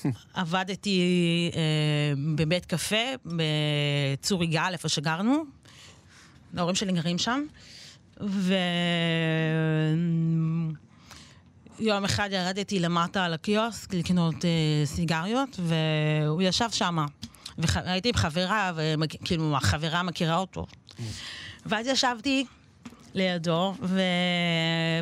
[0.34, 1.00] עבדתי
[1.54, 1.61] אה,
[2.37, 5.44] בבית קפה בצור יגאל, איפה שגרנו.
[6.56, 7.44] ההורים שלי גרים שם.
[11.80, 14.50] ויום אחד ירדתי למטה על הקיוסק לקנות אה,
[14.84, 16.98] סיגריות, והוא ישב שם.
[17.58, 20.66] והייתי עם חברה, וכאילו החברה מכירה אותו.
[21.66, 22.46] ואז ישבתי
[23.14, 24.00] לידו, ו...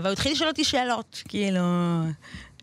[0.03, 1.61] והוא התחיל לשאול אותי שאלות, כאילו,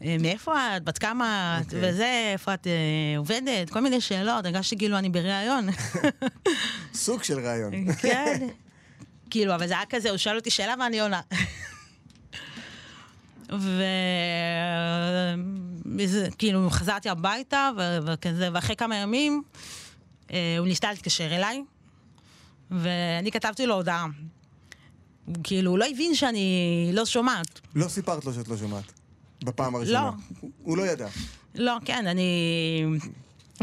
[0.04, 1.90] אה, מאיפה את, בת כמה את, אוקיי.
[1.90, 5.68] וזה, איפה את אה, עובדת, כל מיני שאלות, הרגשתי כאילו אני בריאיון.
[6.94, 7.94] סוג של רעיון.
[7.94, 8.48] כן.
[9.34, 11.22] כאילו, אבל זה היה כזה, הוא שואל אותי שאלה ואני עונה.
[15.98, 19.44] וכאילו, חזרתי הביתה, ו- וכזה, ואחרי כמה ימים,
[20.32, 21.64] אה, הוא ניסה להתקשר אליי,
[22.72, 24.06] ואני כתבתי לו הודעה.
[25.44, 27.60] כאילו, הוא לא הבין שאני לא שומעת.
[27.76, 28.94] לא סיפרת לו שאת לא שומעת.
[29.44, 30.12] בפעם הראשונה.
[30.42, 30.50] לא.
[30.64, 31.08] הוא לא ידע.
[31.56, 32.30] לא, כן, אני...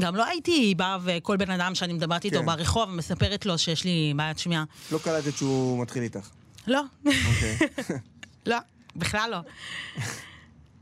[0.01, 2.47] גם לא הייתי באה וכל בן אדם שאני מדברת איתו כן.
[2.47, 4.65] ברחוב ומספרת לו שיש לי בעיית שמיעה.
[4.93, 6.29] לא קלטת שהוא מתחיל איתך.
[6.67, 6.83] לא.
[7.07, 7.59] אוקיי.
[8.47, 8.57] לא,
[8.97, 9.39] בכלל לא.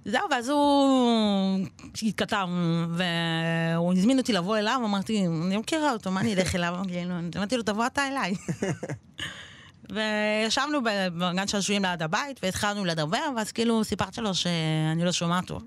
[0.04, 1.66] זהו, ואז הוא
[2.02, 2.48] התכתב,
[2.90, 6.74] והוא הזמין אותי לבוא אליו, אמרתי, אני לא מכירה אותו, מה אני אלך אליו?
[6.88, 8.35] כאילו, אמרתי לו, תבוא אתה אליי.
[9.94, 15.64] וישבנו בגן שעשועים ליד הבית, והתחלנו לדבר, ואז כאילו סיפרתי לו שאני לא שומעת טוב.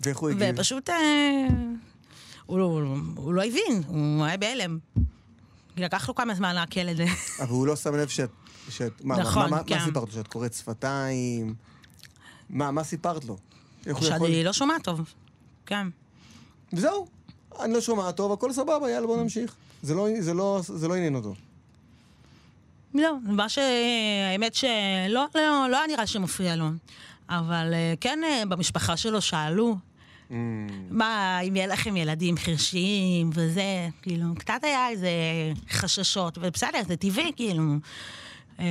[0.00, 0.54] ואיך הוא הגיב?
[0.54, 0.90] ופשוט...
[0.90, 1.46] אה,
[2.46, 4.78] הוא, לא- הוא לא הבין, הוא היה בהלם.
[5.76, 7.04] לקח לו כמה זמן לעכל את זה.
[7.42, 8.30] אבל הוא לא שם לב שאת...
[8.68, 9.78] שאת מה, נכון, מה, כן.
[9.78, 10.12] מה סיפרת לו?
[10.12, 11.54] שאת קוראת שפתיים?
[12.50, 13.36] מה, מה סיפרת לו?
[13.86, 14.18] איך הוא יכול...
[14.28, 15.14] שאני לא שומעת טוב.
[15.66, 15.86] כן.
[16.72, 17.06] וזהו,
[17.60, 19.54] אני לא שומע טוב, הכל סבבה, יאללה בוא נמשיך.
[19.82, 21.34] זה לא, זה לא, זה לא עניין אותו.
[22.94, 23.58] לא, מה ש...
[24.32, 26.68] האמת שלא לא, לא היה נראה שמפריע לו.
[27.28, 29.76] אבל אה, כן, אה, במשפחה שלו שאלו,
[30.30, 30.32] Mm.
[30.90, 35.10] מה, אם יהיה לכם ילדים חירשיים וזה, כאילו, קצת היה איזה
[35.70, 37.62] חששות, ובסדר, זה טבעי, כאילו.
[38.60, 38.64] אה,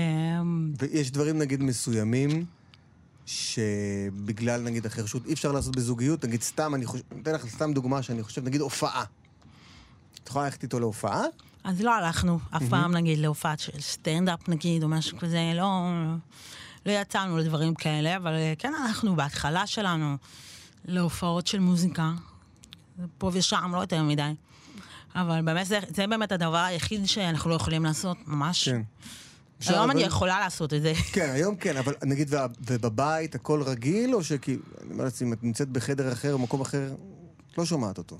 [0.79, 2.45] ויש דברים נגיד מסוימים,
[3.25, 8.01] שבגלל נגיד החירשות אי אפשר לעשות בזוגיות, נגיד סתם, אני חושב, אתן לך סתם דוגמה
[8.01, 9.03] שאני חושב, נגיד הופעה.
[10.23, 11.23] את יכולה ללכת איתו להופעה?
[11.63, 15.89] אז לא הלכנו אף פעם, נגיד, להופעת של סטנדאפ, נגיד, או משהו כזה, לא,
[16.85, 20.17] לא יצאנו לדברים כאלה, אבל כן הלכנו בהתחלה שלנו
[20.85, 22.11] להופעות של מוזיקה,
[23.17, 24.31] פה ושם, לא יותר מדי.
[25.15, 28.69] אבל באמת, זה, זה באמת הדבר היחיד שאנחנו לא יכולים לעשות, ממש.
[28.69, 28.81] כן.
[29.67, 30.93] היום אני אבל- יכולה לעשות את זה.
[31.13, 35.43] כן, היום כן, אבל נגיד, ובבית הכל רגיל, או שכאילו, אני אומר לעצמי, אם את
[35.43, 36.95] נמצאת בחדר אחר או מקום אחר,
[37.57, 38.17] לא שומעת אותו.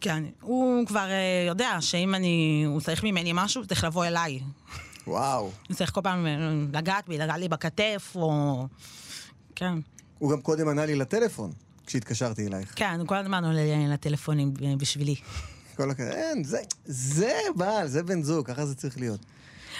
[0.00, 4.40] כן, הוא כבר אה, יודע שאם אני, הוא צריך ממני משהו, הוא צריך לבוא אליי.
[5.06, 5.50] וואו.
[5.68, 6.32] הוא צריך כל פעם אה,
[6.72, 8.66] לגעת בי, לגעת לי בכתף, או...
[9.54, 9.74] כן.
[10.18, 11.52] הוא גם קודם ענה לי לטלפון,
[11.86, 12.72] כשהתקשרתי אלייך.
[12.76, 15.14] כן, כל הזמן עולה לי לטלפונים אה, בשבילי.
[15.76, 16.00] כל הכ...
[16.00, 19.20] אין, זה, זה בעל, זה בן זוג, ככה זה צריך להיות.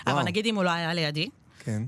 [0.06, 0.24] אבל וואו.
[0.24, 1.28] נגיד אם הוא לא היה לידי,
[1.64, 1.82] כן.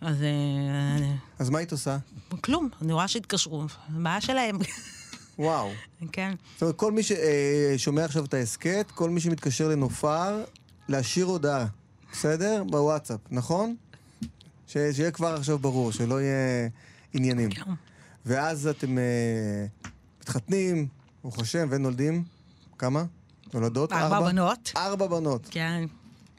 [0.00, 1.98] אז אה, אז מה היית עושה?
[2.40, 4.58] כלום, אני רואה שהתקשרו, בעיה שלהם.
[5.38, 5.70] וואו.
[6.12, 6.34] כן.
[6.54, 10.44] זאת אומרת, כל מי ששומע עכשיו את ההסכת, כל מי שמתקשר לנופר,
[10.88, 11.66] להשאיר הודעה,
[12.12, 12.64] בסדר?
[12.64, 13.76] בוואטסאפ, נכון?
[14.66, 16.68] שיהיה כבר עכשיו ברור, שלא יהיה
[17.14, 17.50] עניינים.
[17.50, 17.62] כן.
[18.26, 19.66] ואז אתם אה,
[20.20, 20.88] מתחתנים,
[21.22, 22.24] ברוך השם, ונולדים,
[22.78, 23.04] כמה?
[23.54, 23.92] נולדות?
[23.92, 24.72] ארבע בנות.
[24.76, 25.48] ארבע בנות.
[25.50, 25.84] כן.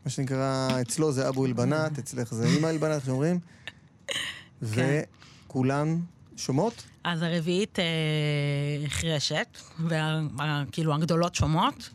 [0.06, 3.40] מה שנקרא, אצלו זה אבו אלבנת, אצלך זה אמא אלבנת, איך שאומרים.
[4.76, 5.02] כן.
[5.48, 6.00] וכולן
[6.36, 6.84] שומעות?
[7.04, 11.90] אז הרביעית אה, חירשת, וכאילו הגדולות שומעות.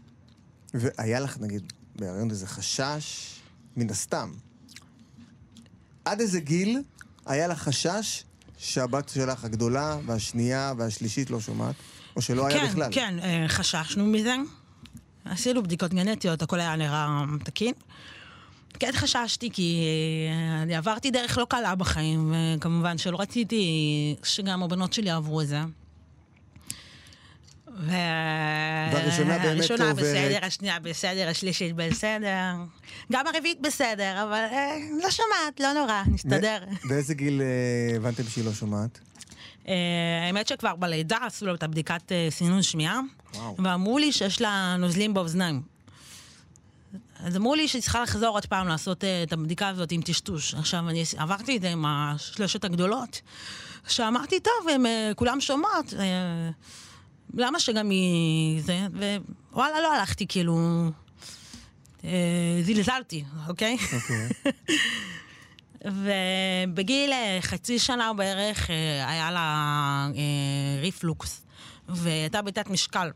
[0.74, 3.37] והיה לך, נגיד, בהריון איזה חשש,
[3.76, 4.33] מן הסתם.
[6.05, 6.83] עד איזה גיל
[7.26, 8.24] היה לך חשש
[8.62, 11.75] שהבת שלך הגדולה והשנייה והשלישית לא שומעת?
[12.16, 12.88] או שלא היה כן, בכלל?
[12.92, 14.35] כן, אה, חששנו מזה.
[15.25, 17.72] עשינו בדיקות גנטיות, הכל היה נראה תקין.
[18.79, 19.85] כן חששתי, כי
[20.29, 23.64] אה, אני עברתי דרך לא קלה בחיים, וכמובן שלא רציתי
[24.22, 25.61] שגם הבנות שלי יעברו את זה.
[27.80, 30.04] והראשונה באמת הראשונה עוברת.
[30.04, 32.52] בסדר, השנייה בסדר, השלישית בסדר.
[33.12, 36.58] גם הרביעית בסדר, אבל אה, לא שומעת, לא נורא, נסתדר.
[36.88, 38.98] באיזה גיל אה, הבנתם שהיא לא שומעת?
[39.68, 39.74] אה,
[40.26, 43.00] האמת שכבר בלידה עשו לו את הבדיקת אה, סינון שמיעה,
[43.35, 43.56] וואו.
[43.64, 45.72] ואמרו לי שיש לה נוזלים באוזניים.
[47.22, 50.54] אז אמרו לי שהיא צריכה לחזור עוד פעם לעשות אה, את הבדיקה הזאת עם טשטוש.
[50.54, 53.20] עכשיו, אני עברתי את זה עם השלושת הגדולות,
[53.88, 56.50] שאמרתי, טוב, הם אה, כולם שומעות, אה,
[57.35, 58.62] למה שגם היא...
[58.62, 58.87] זה,
[59.53, 60.59] ווואלה, לא הלכתי, כאילו...
[62.05, 63.77] אה, זלזלתי, אוקיי?
[63.95, 64.29] אוקיי.
[65.85, 69.40] ובגיל אה, חצי שנה בערך אה, היה לה
[70.16, 71.42] אה, ריפלוקס,
[71.88, 73.11] והייתה בתת משקל.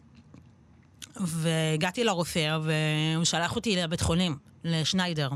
[1.20, 5.30] והגעתי לרופא, והוא שלח אותי לבית חולים, לשניידר.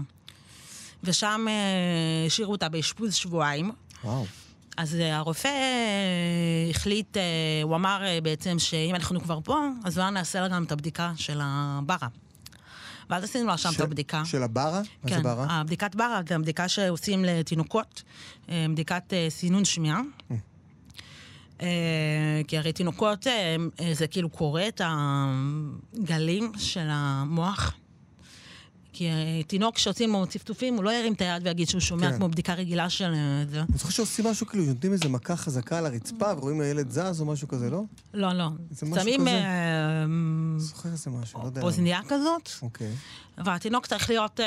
[1.04, 1.46] ושם
[2.26, 3.72] השאירו אותה באשפוז שבועיים.
[4.04, 4.26] וואו.
[4.76, 7.22] אז אה, הרופא אה, החליט, אה,
[7.62, 11.40] הוא אמר בעצם שאם אנחנו כבר פה, אז אולי נעשה לה גם את הבדיקה של
[11.42, 12.08] הברה.
[13.10, 14.24] ואז עשינו לה שם של- את הבדיקה.
[14.24, 14.80] של הברה?
[15.04, 15.46] מה זה ברה?
[15.50, 18.02] הבדיקת ברה זה הבדיקה שעושים לתינוקות,
[18.48, 20.00] בדיקת סינון שמיעה.
[21.62, 21.66] אה,
[22.48, 23.26] כי הרי תינוקות,
[23.92, 27.74] זה כאילו קורא את הגלים של המוח.
[29.00, 32.16] כי אה, תינוק שעושים לו צפצופים, הוא לא ירים את היד ויגיד שהוא שומע כן.
[32.16, 33.60] כמו בדיקה רגילה של אה, זה.
[33.60, 37.26] אני זוכר שעושים משהו כאילו, נותנים איזה מכה חזקה על הרצפה ורואים הילד זז או
[37.26, 37.82] משהו כזה, לא?
[38.14, 38.48] לא, לא.
[38.70, 39.30] זה משהו שמים כזה?
[39.30, 41.62] אה, אני זוכר איזה משהו, לא יודע.
[41.62, 42.92] אוזנייה כזאת, אוקיי.
[43.44, 44.40] והתינוק צריך להיות,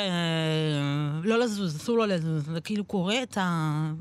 [1.23, 3.91] לא לזוז, אסור לו לזוז, זה כאילו קורא את ה...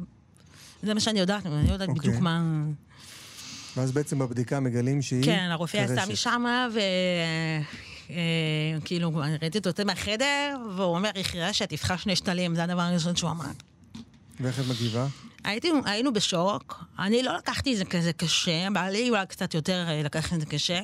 [0.82, 2.00] זה מה שאני יודעת, אני יודעת אוקיי.
[2.00, 2.42] בדיוק מה...
[3.76, 6.12] ואז בעצם בבדיקה מגלים שהיא כן, הרופא יצא.
[6.12, 6.44] משם,
[8.10, 9.10] וכאילו,
[9.42, 13.30] ראיתי אותו יוצא מהחדר, והוא אומר, היא חירשת, תבחר שני שתלים, זה הדבר הראשון שהוא
[13.30, 13.44] אמר.
[14.40, 15.06] ואיך את מגיבה?
[15.44, 20.02] הייתי, היינו בשוק, אני לא לקחתי את זה כזה קשה, בעלי אולי קצת יותר אה,
[20.02, 20.80] לקח את זה קשה,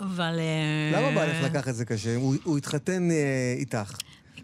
[0.00, 0.38] אבל...
[0.38, 2.16] אה, למה בעלך לקח את זה קשה?
[2.16, 3.16] הוא הוא התחתן אה,
[3.58, 3.96] איתך.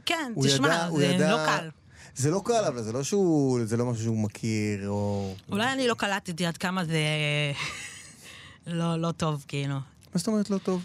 [0.06, 1.68] כן, הוא תשמע, ידע- זה ידע- לא קל.
[2.16, 3.60] זה לא קל, אבל זה לא שהוא...
[3.64, 5.34] זה לא משהו שהוא מכיר, או...
[5.50, 6.98] אולי אני לא קלטתי עד כמה זה
[8.66, 9.74] לא, לא טוב, כאילו.
[9.74, 9.80] מה
[10.14, 10.82] זאת אומרת לא טוב?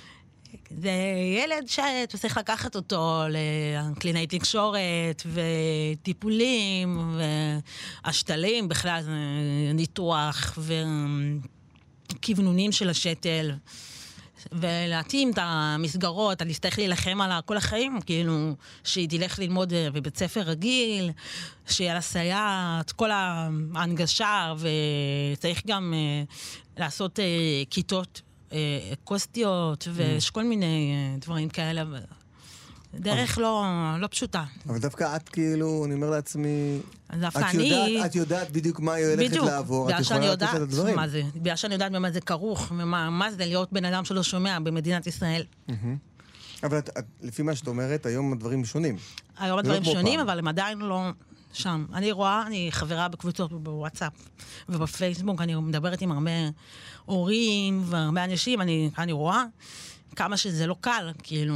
[0.69, 0.91] זה
[1.37, 7.19] ילד שאתה צריך לקחת אותו לקלינאי תקשורת וטיפולים
[8.05, 9.03] והשתלים, בכלל
[9.73, 10.59] ניתוח
[12.17, 13.51] וכוונונים של השתל.
[14.51, 20.17] ולהתאים את המסגרות, אני אצטרך להילחם עליה כל החיים, כאילו, שהיא תלך ללמוד אה, בבית
[20.17, 21.11] ספר רגיל,
[21.67, 26.23] שיהיה לה סייעת, כל ההנגשה, וצריך גם אה,
[26.77, 27.25] לעשות אה,
[27.69, 28.21] כיתות
[28.93, 31.83] אקוסטיות, ויש כל מיני אה, דברים כאלה.
[32.93, 33.65] דרך לא,
[33.99, 34.43] לא פשוטה.
[34.67, 36.79] אבל דווקא את כאילו, אני אומר לעצמי...
[37.19, 37.63] דווקא את אני...
[37.63, 40.95] יודעת, את יודעת בדיוק מה היא הולכת בדיוק, לעבור, את יכולה לתת את הדברים.
[40.95, 44.23] מה זה, בגלל שאני יודעת במה זה כרוך, ומה מה זה להיות בן אדם שלא
[44.23, 45.43] שומע במדינת ישראל.
[46.63, 48.97] אבל את, את, לפי מה שאת אומרת, היום הדברים שונים.
[49.39, 50.27] היום לא הדברים כמו שונים, פעם.
[50.27, 51.09] אבל הם עדיין לא
[51.53, 51.85] שם.
[51.93, 54.13] אני רואה, אני חברה בקבוצות בוואטסאפ
[54.69, 56.31] ובפייסבוק, אני מדברת עם הרבה
[57.05, 59.43] הורים והרבה אנשים, אני, אני רואה
[60.15, 61.55] כמה שזה לא קל, כאילו...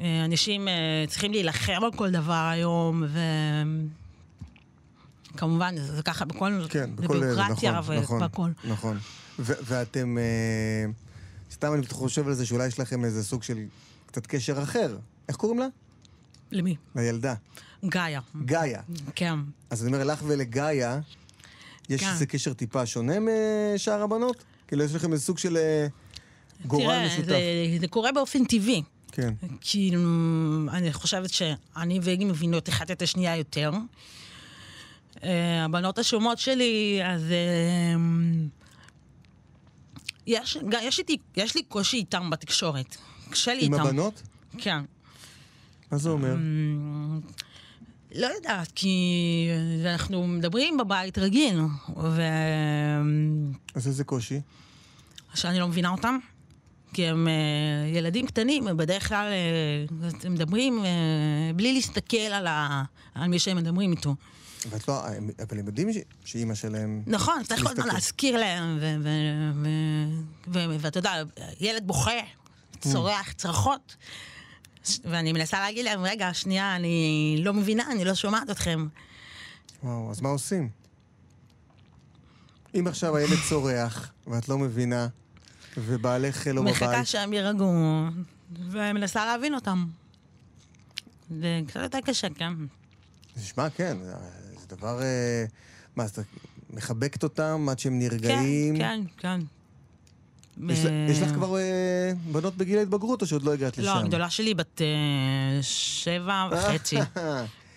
[0.00, 3.18] אה, אנשים אה, צריכים להילחם על כל דבר היום, ו...
[5.36, 6.66] כמובן, זה, זה ככה בכל...
[6.68, 7.20] כן, בכל...
[7.20, 8.50] בביורוקרטיה נכון, נכון, והכל.
[8.64, 8.98] נכון.
[9.38, 10.18] ו- ואתם...
[10.18, 10.84] אה,
[11.52, 13.58] סתם אני חושב על זה שאולי יש לכם איזה סוג של
[14.06, 14.98] קצת קשר אחר.
[15.28, 15.66] איך קוראים לה?
[16.52, 16.76] למי?
[16.96, 17.34] לילדה.
[17.84, 18.20] גאיה.
[18.44, 18.82] גאיה.
[19.14, 19.34] כן.
[19.70, 21.00] אז אני אומר, לך ולגאיה,
[21.88, 22.10] יש כן.
[22.10, 24.44] איזה קשר טיפה שונה משאר הבנות?
[24.68, 25.86] כאילו, יש לכם איזה סוג של אה,
[26.66, 27.28] גורל תראה, משותף.
[27.28, 28.82] זה, זה קורה באופן טבעי.
[29.12, 29.34] כן.
[29.60, 30.00] כאילו,
[30.70, 33.70] אני חושבת שאני ואיגי מבינות אחת את השנייה יותר.
[35.24, 37.22] אה, הבנות השומות שלי, אז...
[37.30, 37.94] אה,
[40.26, 42.96] יש, יש, איתי, יש לי קושי איתם בתקשורת.
[43.30, 43.86] קשה לי עם איתם.
[43.86, 44.22] הבנות?
[44.58, 44.80] כן.
[45.92, 46.34] מה זה אומר?
[48.14, 49.48] לא יודעת, כי
[49.86, 51.60] אנחנו מדברים בבית רגיל,
[53.74, 54.40] אז איזה קושי?
[55.34, 56.18] ושאני לא מבינה אותם.
[56.94, 57.32] כי הם אה,
[57.98, 60.90] ילדים קטנים, הם בדרך כלל אה, הם מדברים אה,
[61.56, 62.82] בלי להסתכל על, ה,
[63.14, 64.14] על מי שהם מדברים איתו.
[64.70, 65.00] ואת לא,
[65.48, 67.02] אבל הם יודעים ש- שאימא שלהם...
[67.06, 67.86] נכון, צריך כל הזמן.
[67.94, 71.22] להזכיר להם, ו- ו- ו- ו- ואתה יודע,
[71.60, 72.10] ילד בוכה,
[72.80, 73.96] צורח, צרחות,
[75.04, 78.86] ואני מנסה להגיד להם, רגע, שנייה, אני לא מבינה, אני לא שומעת אתכם.
[79.82, 80.68] וואו, אז מה עושים?
[82.74, 85.08] אם עכשיו הילד צורח, ואת לא מבינה,
[85.76, 87.72] ובעלך לא מחכה בבית, שהם יירגעו,
[88.70, 89.86] ומנסה להבין אותם.
[91.40, 92.52] זה קצת יותר קשה, כן.
[93.34, 94.14] זה נשמע, כן, זה,
[94.60, 95.02] זה דבר...
[95.02, 95.44] אה,
[95.96, 96.18] מה, אז את
[96.70, 98.76] מחבקת אותם עד שהם נרגעים?
[98.76, 99.40] כן, כן, כן.
[101.08, 101.62] יש, לך כבר אה,
[102.32, 103.86] בנות בגיל ההתבגרות, או שעוד לא הגעת לשם?
[103.88, 104.86] לא, הגדולה שלי בת אה,
[105.62, 106.96] שבע וחצי.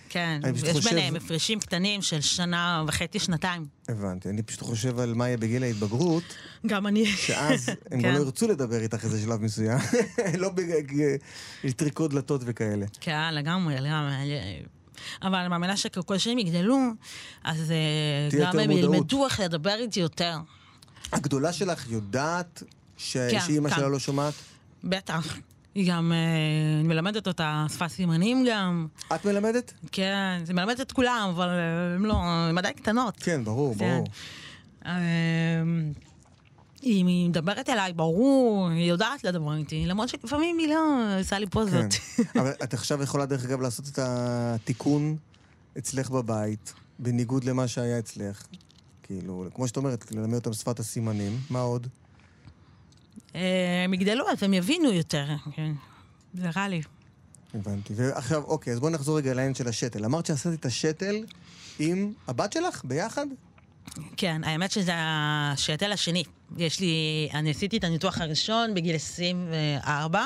[0.09, 3.65] כן, יש חושב- ביניהם הפרשים קטנים של שנה וחצי, שנתיים.
[3.89, 6.23] הבנתי, אני פשוט חושב על מה יהיה בגיל ההתבגרות,
[6.67, 7.05] גם אני.
[7.05, 8.13] שאז הם כן.
[8.13, 9.77] לא ירצו לדבר איתך איזה שלב מסוים.
[10.41, 10.51] לא
[11.63, 12.85] בטריקות דלתות וכאלה.
[13.01, 14.13] כן, לגמרי, לגמרי.
[15.21, 16.77] אבל אני מאמינה שככל שהם יגדלו,
[17.43, 18.71] אז אה, גם הם.
[18.71, 20.37] ילמדו איך לדבר איתי יותר.
[21.11, 22.63] הגדולה שלך יודעת
[22.97, 23.17] ש...
[23.17, 23.75] כן, שאימא כן.
[23.75, 24.33] שלה לא שומעת?
[24.83, 25.37] בטח.
[25.75, 28.87] היא גם, אה, מלמדת אותה שפת סימנים גם.
[29.15, 29.73] את מלמדת?
[29.91, 32.15] כן, זה מלמדת את כולם, אבל אה, הם לא,
[32.49, 33.17] הם עדיין קטנות.
[33.19, 33.95] כן, ברור, כן.
[33.95, 34.07] ברור.
[34.85, 34.91] אה,
[36.81, 41.45] היא היא מדברת אליי, ברור, היא יודעת לדבר איתי, למרות שלפעמים היא לא עושה לי
[41.45, 41.51] כן.
[41.51, 41.95] פוזות.
[42.39, 45.15] אבל את עכשיו יכולה, דרך אגב, לעשות את התיקון
[45.77, 48.45] אצלך בבית, בניגוד למה שהיה אצלך.
[49.05, 51.39] כאילו, כמו שאת אומרת, ללמד אותם שפת הסימנים.
[51.49, 51.87] מה עוד?
[53.35, 55.71] אה, הם יגדלו, אז הם יבינו יותר, כן.
[56.33, 56.81] זה רע לי.
[57.53, 57.93] הבנתי.
[57.95, 60.05] ועכשיו, אוקיי, אז בואי נחזור רגע לעניין של השתל.
[60.05, 61.15] אמרת שעשית את השתל
[61.79, 63.25] עם הבת שלך ביחד?
[64.17, 66.23] כן, האמת שזה השתל השני.
[66.57, 70.25] יש לי, אני עשיתי את הניתוח הראשון בגיל 24,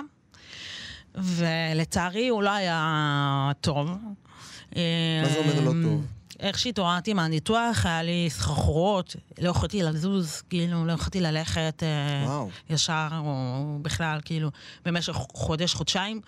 [1.16, 3.88] ולצערי הוא לא היה טוב.
[3.88, 6.06] מה זה אומר לא טוב?
[6.40, 12.50] איך שהתעוררתי מהניתוח, היה לי סחרחורות, לא יכולתי לזוז, כאילו, לא יכולתי ללכת אה, וואו.
[12.70, 14.50] ישר, או בכלל, כאילו,
[14.86, 16.22] במשך חודש, חודשיים.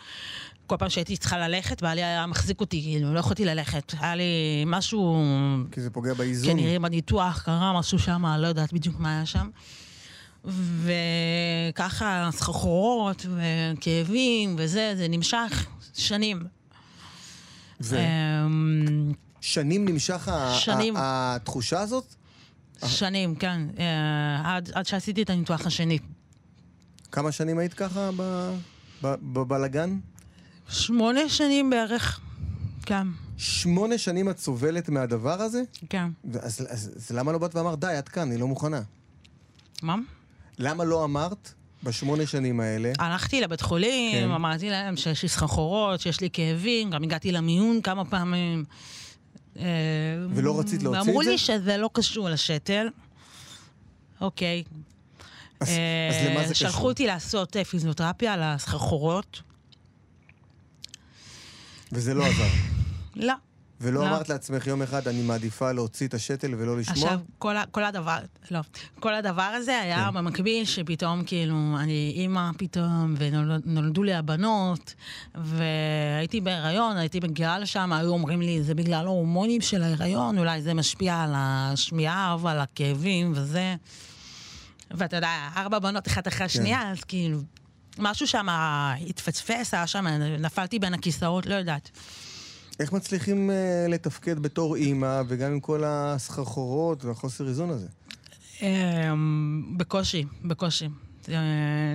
[0.67, 3.93] כל פעם שהייתי צריכה ללכת, בעלי היה מחזיק אותי, כאילו, לא יכולתי ללכת.
[3.99, 5.23] היה לי משהו
[5.71, 6.51] כי זה פוגע באיזון.
[6.51, 9.49] כנראה בניתוח קרה משהו שם, לא יודעת בדיוק מה היה שם.
[11.75, 16.43] וככה סחרחורות וכאבים וזה, זה נמשך שנים.
[17.81, 19.11] אמ,
[19.41, 20.27] ושנים נמשך
[20.59, 20.93] שנים.
[20.97, 22.05] התחושה הזאת?
[22.85, 23.61] שנים, כן.
[23.79, 25.99] אה, עד, עד שעשיתי את הניתוח השני.
[27.11, 28.55] כמה שנים היית ככה ב-
[29.03, 29.99] ב- בבלגן?
[30.69, 32.19] שמונה שנים בערך.
[32.85, 35.61] כן, שמונה שנים את סובלת מהדבר הזה?
[35.89, 36.07] כן.
[36.41, 38.81] אז, אז, אז למה לא באת ואמרת, די, עד כאן, אני לא מוכנה?
[39.81, 39.95] מה?
[40.57, 42.91] למה לא אמרת בשמונה שנים האלה?
[42.99, 44.31] הלכתי לבית חולים, כן.
[44.31, 48.65] אמרתי להם שיש לי סחרחורות, שיש לי כאבים, גם הגעתי למיון כמה פעמים.
[49.57, 49.63] אה,
[50.29, 51.31] ולא רצית להוציא את זה?
[51.31, 52.87] לי שזה לא קשור לשתל.
[54.21, 54.63] אוקיי.
[55.59, 56.89] אז, אה, אז למה זה שלחו קשור?
[56.89, 59.41] אותי לעשות אה, פיזיותרפיה על הסחרחורות.
[61.91, 62.47] וזה לא עזר.
[63.15, 63.33] לא.
[63.81, 64.07] ולא לא.
[64.09, 66.95] אמרת לעצמך יום אחד, אני מעדיפה להוציא את השתל ולא לשמוע?
[66.97, 68.17] עכשיו, כל, ה- כל הדבר,
[68.51, 68.59] לא,
[68.99, 70.13] כל הדבר הזה היה כן.
[70.17, 74.93] במקביל שפתאום כאילו, אני אימא פתאום, ונולדו לי הבנות,
[75.35, 80.73] והייתי בהיריון, הייתי מגיעה לשם, היו אומרים לי, זה בגלל ההורמונים של ההיריון, אולי זה
[80.73, 83.75] משפיע על השמיעה ועל הכאבים וזה.
[84.91, 87.39] ואתה יודע, ארבע בנות אחת אחרי השנייה, אז כאילו,
[87.99, 88.47] משהו שם
[89.09, 90.07] התפספס, היה שם,
[90.39, 91.91] נפלתי בין הכיסאות, לא יודעת.
[92.79, 97.87] איך מצליחים uh, לתפקד בתור אימא, וגם עם כל הסחרחורות והחוסר איזון הזה?
[98.61, 100.87] אמ, בקושי, בקושי.
[101.29, 101.35] אה,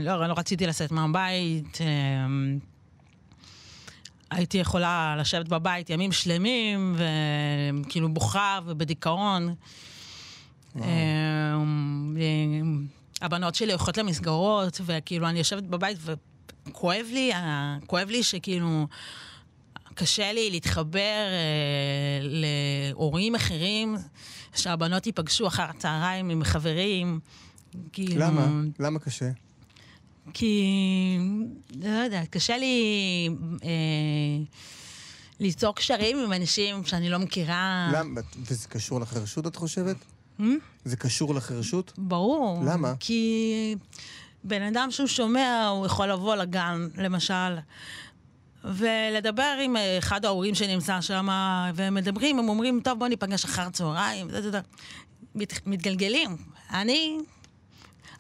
[0.03, 1.79] לא, לא רציתי לצאת מהבית.
[1.81, 2.59] אמ,
[4.31, 6.97] הייתי יכולה לשבת בבית ימים שלמים,
[7.87, 9.55] וכאילו בוכה ובדיכאון.
[10.77, 10.83] אמ,
[12.17, 12.87] אמ,
[13.23, 15.99] הבנות שלי הולכות למסגרות, וכאילו אני יושבת בבית
[16.69, 18.87] וכואב לי, אה, כואב לי שכאילו
[19.97, 23.97] קשה לי להתחבר אה, להורים אחרים,
[24.55, 27.21] שהבנות ייפגשו אחר הצהריים עם חברים.
[27.93, 28.47] כאילו, למה?
[28.79, 29.31] למה קשה?
[30.35, 31.19] כי,
[31.83, 33.29] לא יודעת, קשה לי
[33.65, 33.69] אה,
[35.41, 37.91] ליצור קשרים עם אנשים שאני לא מכירה.
[37.93, 38.21] למה?
[38.37, 39.97] וזה קשור לחרשות, את חושבת?
[40.41, 40.43] Hmm?
[40.85, 41.93] זה קשור לחרשות?
[41.99, 42.63] ברור.
[42.67, 42.95] למה?
[43.01, 43.75] כי
[44.45, 47.57] בן אדם שהוא שומע, הוא יכול לבוא לגן, למשל,
[48.75, 51.29] ולדבר עם אה, אחד ההורים שנמצא שם,
[51.75, 54.61] והם מדברים, הם אומרים, טוב, בוא ניפגש אחר צהריים, זה, זה, זה.
[55.35, 56.37] מת, מתגלגלים.
[56.71, 57.19] אני,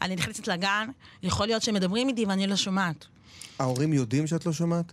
[0.02, 0.88] אני נכנסת לגן,
[1.22, 3.06] יכול להיות שהם מדברים איתי ואני לא שומעת.
[3.58, 4.92] ההורים יודעים שאת לא שומעת?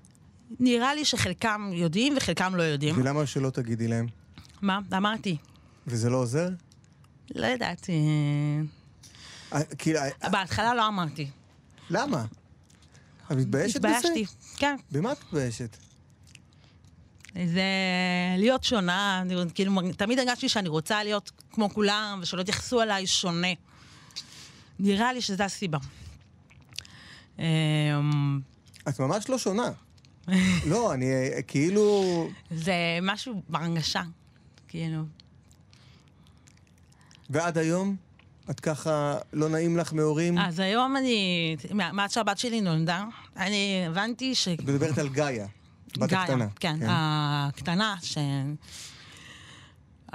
[0.59, 2.95] נראה לי שחלקם יודעים וחלקם לא יודעים.
[2.97, 4.07] ולמה שלא תגידי להם?
[4.61, 4.79] מה?
[4.97, 5.37] אמרתי.
[5.87, 6.49] וזה לא עוזר?
[7.35, 7.89] לא יודעת.
[9.53, 11.27] אה, כאילו, אה, בהתחלה לא אמרתי.
[11.89, 12.25] למה?
[13.27, 13.97] את מתביישת בזה?
[13.97, 14.25] התביישתי.
[14.63, 14.75] כן.
[14.91, 15.77] במה את מתביישת?
[17.35, 17.63] זה
[18.37, 23.47] להיות שונה, אני, כאילו, תמיד הרגשתי שאני רוצה להיות כמו כולם, ושלא יתייחסו אליי שונה.
[24.79, 25.77] נראה לי שזו הסיבה.
[27.39, 27.43] אמ,
[28.89, 29.69] את ממש לא שונה.
[30.71, 31.05] לא, אני
[31.47, 32.03] כאילו...
[32.51, 34.01] זה משהו בהרגשה,
[34.67, 35.03] כאילו.
[37.29, 37.95] ועד היום?
[38.49, 40.37] את ככה, לא נעים לך מהורים?
[40.37, 43.05] אז היום אני, מאז שהבת שלי נולדה,
[43.37, 44.47] אני הבנתי ש...
[44.47, 45.47] את מדברת על גאיה,
[45.97, 46.47] בת גאיה, הקטנה.
[46.59, 48.17] כן, הקטנה, ש...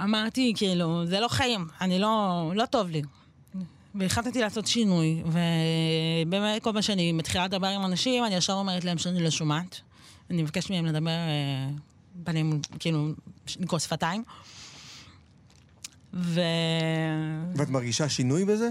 [0.03, 3.01] אמרתי, כאילו, זה לא חיים, אני לא, לא טוב לי.
[3.95, 8.97] והחלטתי לעשות שינוי, ובאמת כל פעם שאני מתחילה לדבר עם אנשים, אני ישר אומרת להם
[8.97, 9.81] שאני לא שומעת.
[10.29, 11.69] אני מבקשת מהם לדבר אה,
[12.23, 13.07] פנים, כאילו,
[13.59, 14.23] לקרוא שפתיים.
[16.13, 16.41] ו...
[17.55, 18.69] ואת מרגישה שינוי בזה?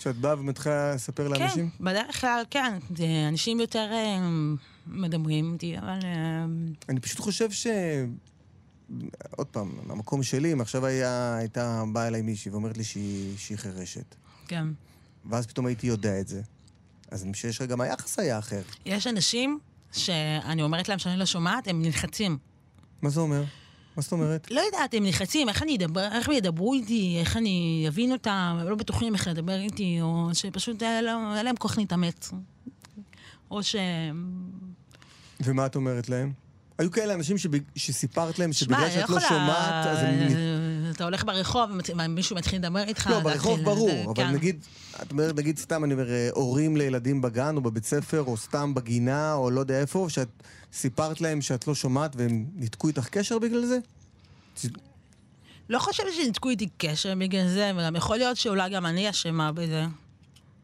[0.00, 1.70] כשאת באה ומתחילה לספר לאנשים?
[1.70, 2.78] כן, בדרך כלל כן.
[3.28, 4.28] אנשים יותר אה,
[4.86, 5.98] מדברים איתי, אבל...
[6.04, 6.44] אה,
[6.88, 7.66] אני פשוט חושב ש...
[9.30, 13.58] עוד פעם, המקום שלי, אם עכשיו היה, הייתה באה אליי מישהי ואומרת לי שהיא, שהיא
[13.58, 14.14] חירשת,
[14.48, 14.64] כן.
[15.30, 16.42] ואז פתאום הייתי יודע את זה,
[17.10, 18.62] אז אני חושב שגם היחס היה אחר.
[18.86, 19.58] יש אנשים
[19.92, 22.38] שאני אומרת להם שאני לא שומעת, הם נלחצים.
[23.02, 23.44] מה זה אומר?
[24.00, 24.50] מה זאת אומרת?
[24.50, 28.56] לא יודעת, הם נלחצים, איך אני אדבר, איך הם ידברו איתי, איך אני אבין אותם,
[28.60, 32.30] הם לא בטוחים איך לדבר איתי, או שפשוט להם אין להם כוח להתאמץ.
[33.50, 33.76] או ש...
[35.40, 36.32] ומה את אומרת להם?
[36.80, 37.60] היו כאלה אנשים שבג...
[37.76, 40.28] שסיפרת להם שבגלל שאת לא יכולה- שומעת, אז הם...
[40.90, 43.06] אתה הולך ברחוב ומישהו מתחיל לדבר איתך.
[43.06, 44.30] לא, ברחוב כאילו, ברור, אבל כן.
[44.30, 44.64] נגיד,
[45.02, 48.74] את אומרת, נגיד סתם, אני אומר, אה, הורים לילדים בגן או בבית ספר, או סתם
[48.74, 50.28] בגינה, או לא יודע איפה, שאת
[50.72, 53.78] סיפרת להם שאת לא שומעת והם ניתקו איתך קשר בגלל זה?
[55.68, 59.84] לא חושבת שניתקו איתי קשר בגלל זה, וגם יכול להיות שאולי גם אני אשמה בזה.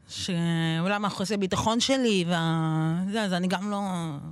[0.08, 3.80] שאולי מהחוסר ביטחון שלי, וזה, אז אני גם לא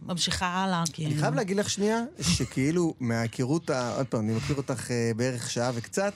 [0.06, 1.10] ממשיכה הלאה, כאילו.
[1.10, 5.50] אני חייב להגיד לך שנייה, שכאילו, מההיכרות, ה- עוד פעם, אני מכיר אותך אה, בערך
[5.50, 6.12] שעה וקצת,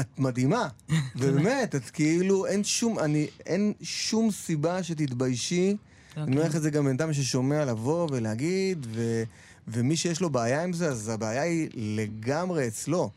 [0.00, 0.68] את מדהימה.
[1.16, 5.76] ובאמת, את כאילו, אין שום, אני, אין שום סיבה שתתביישי.
[6.16, 9.22] אני אומר לך את זה גם בן אדם ששומע לבוא ולהגיד, ו,
[9.68, 13.10] ומי שיש לו בעיה עם זה, אז הבעיה היא לגמרי אצלו.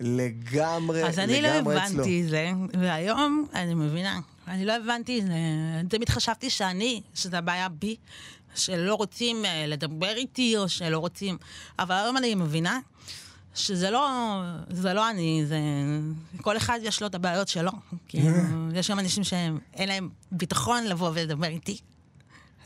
[0.00, 1.94] לגמרי, אז אני לא לגמרי אצלו.
[2.02, 2.50] הבנתי את זה,
[2.80, 4.20] והיום אני מבינה.
[4.48, 5.32] אני לא הבנתי את זה.
[5.88, 7.96] תמיד חשבתי שאני, שזו הבעיה בי,
[8.54, 11.38] שלא רוצים אה, לדבר איתי, או שלא רוצים...
[11.78, 12.78] אבל היום אני מבינה
[13.54, 14.08] שזה לא,
[14.70, 15.58] זה לא אני, זה...
[16.42, 17.70] כל אחד יש לו את הבעיות שלו.
[18.08, 18.36] כאילו,
[18.78, 21.78] יש גם אנשים שאין להם ביטחון לבוא ולדבר איתי.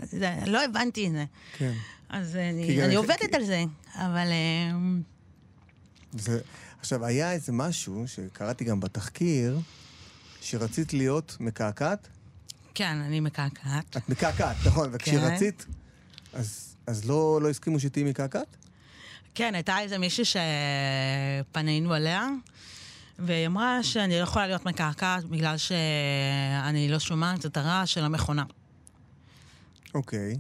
[0.03, 1.25] זה- לא הבנתי את זה.
[1.59, 1.73] כן.
[2.09, 3.65] אז כי אני, אני עובדת על זה,
[3.95, 4.27] אבל...
[4.31, 4.71] אה,
[6.13, 6.41] זה...
[6.81, 9.59] עכשיו, היה איזה משהו שקראתי גם בתחקיר,
[10.43, 12.09] שרצית להיות מקעקעת?
[12.75, 13.97] כן, אני מקעקעת.
[13.97, 16.39] את מקעקעת, נכון, וכשרצית, כן.
[16.39, 18.57] אז, אז לא, לא הסכימו שתהיי מקעקעת?
[19.35, 22.29] כן, הייתה איזה מישהי שפנינו עליה,
[23.19, 28.45] והיא אמרה שאני לא יכולה להיות מקעקעת בגלל שאני לא שומעת את הרעש של המכונה.
[29.95, 30.37] אוקיי.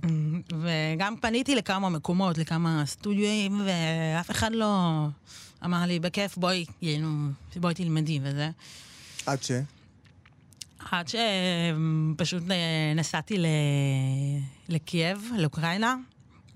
[0.62, 5.04] וגם פניתי לכמה מקומות, לכמה סטודיואים, ואף אחד לא
[5.64, 7.08] אמר לי, בכיף, בואי, כאילו,
[7.56, 8.50] בואי תלמדי וזה.
[9.26, 9.50] עד ש...
[10.90, 12.56] עד שפשוט אה,
[12.96, 13.46] נסעתי ל...
[14.68, 15.96] לקייב, לאוקראינה,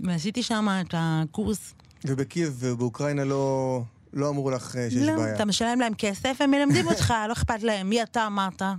[0.01, 1.75] ועשיתי שם את הקורס.
[2.05, 5.35] ובקייב ובאוקראינה לא, לא אמרו לך אה, שיש לא, בעיה.
[5.35, 8.75] אתה משלם להם כסף, הם מלמדים אותך, לא אכפת להם מי אתה, מה אתה.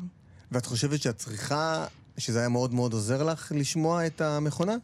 [0.52, 1.86] ואת חושבת שאת צריכה,
[2.18, 4.76] שזה היה מאוד מאוד עוזר לך לשמוע את המכונה?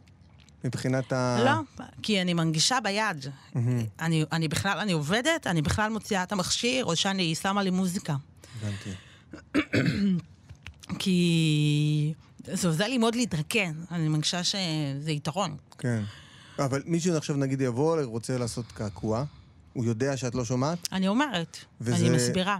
[0.64, 1.38] מבחינת ה...
[1.44, 3.26] לא, כי אני מנגישה ביד.
[4.00, 8.16] אני, אני בכלל, אני עובדת, אני בכלל מוציאה את המכשיר, או שאני שמה לי מוזיקה.
[8.62, 8.90] הבנתי.
[10.98, 12.14] כי
[12.44, 15.56] זה עוזר לי מאוד להתרקן, אני מרגישה שזה יתרון.
[15.78, 16.02] כן.
[16.58, 19.24] אבל מישהו עכשיו נגיד יבוא, רוצה לעשות קעקוע,
[19.72, 20.88] הוא יודע שאת לא שומעת?
[20.92, 22.58] אני אומרת, וזה- אני מסבירה.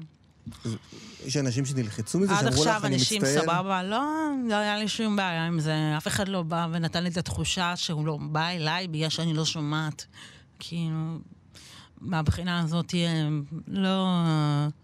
[1.27, 3.43] יש אנשים שנלחצו מזה, עד שאמרו עכשיו לך, אני אנשים מצטער.
[3.43, 4.03] סבבה, לא,
[4.49, 5.75] לא היה לי שום בעיה עם זה.
[5.97, 9.45] אף אחד לא בא ונתן לי את התחושה שהוא לא בא אליי בגלל שאני לא
[9.45, 10.05] שומעת.
[10.59, 11.19] כאילו,
[12.01, 13.29] מהבחינה הזאת, אה,
[13.69, 14.07] לא,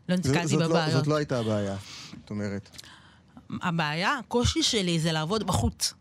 [0.09, 0.93] לא נתקלתי לא- בבעיות.
[0.93, 1.77] זאת לא הייתה הבעיה,
[2.25, 2.71] את אומרת.
[3.63, 5.95] הבעיה, הקושי שלי זה לעבוד בחוץ.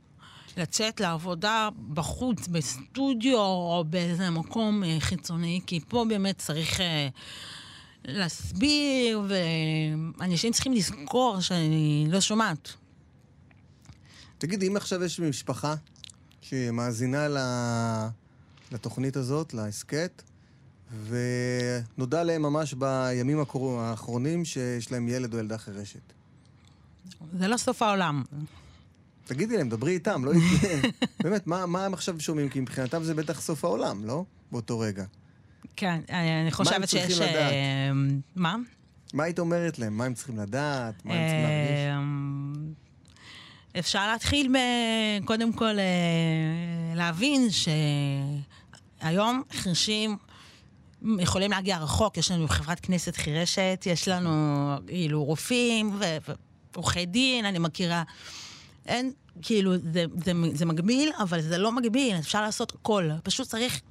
[0.58, 7.08] לצאת לעבודה בחוץ, בסטודיו או באיזה מקום אה, חיצוני, כי פה באמת צריך אה,
[8.06, 9.22] להסביר,
[10.20, 12.74] ואנשים צריכים לזכור שאני לא שומעת.
[14.38, 15.76] תגידי, אם עכשיו יש משפחה
[16.42, 17.28] שמאזינה
[18.72, 20.22] לתוכנית הזאת, להסכת,
[21.08, 23.44] ונודע להם ממש בימים
[23.80, 26.14] האחרונים שיש להם ילד או ילדה חירשת.
[27.34, 28.24] זה לא סוף העולם.
[29.26, 30.88] תגידי להם, דברי איתם, לא איתי.
[31.24, 32.50] באמת, מה, מה הם עכשיו שומעים?
[32.50, 34.24] כי מבחינתם זה בטח סוף העולם, לא?
[34.52, 35.04] באותו רגע.
[35.76, 37.20] כן, אני חושבת צריכים שיש...
[37.20, 37.52] לדעת?
[37.52, 37.90] אה,
[38.36, 38.56] מה?
[39.14, 39.98] מה היית אומרת להם?
[39.98, 41.06] מה הם צריכים לדעת?
[41.06, 41.80] מה הם צריכים להרגיש?
[41.98, 42.74] אמ,
[43.80, 44.58] אפשר להתחיל ב...
[45.26, 47.48] קודם כל אה, להבין
[49.02, 50.18] שהיום חירשים
[51.20, 54.32] יכולים להגיע רחוק, יש לנו חברת כנסת חירשת, יש לנו
[54.88, 56.18] כאילו רופאים ו-
[56.76, 58.04] ועורכי דין, אני מכירה.
[58.86, 59.12] אין,
[59.42, 63.10] כאילו, זה, זה, זה מגביל, אבל זה לא מגביל, אפשר לעשות הכל.
[63.24, 63.82] פשוט צריך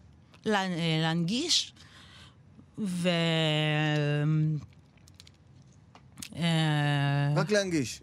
[0.45, 0.63] לה,
[1.03, 1.73] להנגיש
[2.79, 3.09] ו...
[6.37, 8.01] אה, רק להנגיש.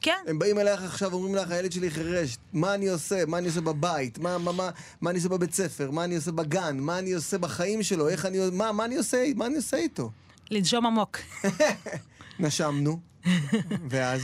[0.00, 3.26] כן, הם באים אלייך עכשיו, אומרים לך, הילד שלי חירש, מה אני עושה?
[3.26, 4.18] מה אני עושה בבית?
[4.18, 5.90] מה, מה, מה, מה אני עושה בבית ספר?
[5.90, 6.78] מה אני עושה בגן?
[6.80, 8.08] מה אני עושה בחיים שלו?
[8.08, 8.38] איך אני...
[8.52, 9.24] מה, מה אני עושה?
[9.36, 10.10] מה אני עושה איתו?
[10.50, 11.18] לנשום עמוק.
[12.40, 13.00] נשמנו,
[13.90, 14.22] ואז?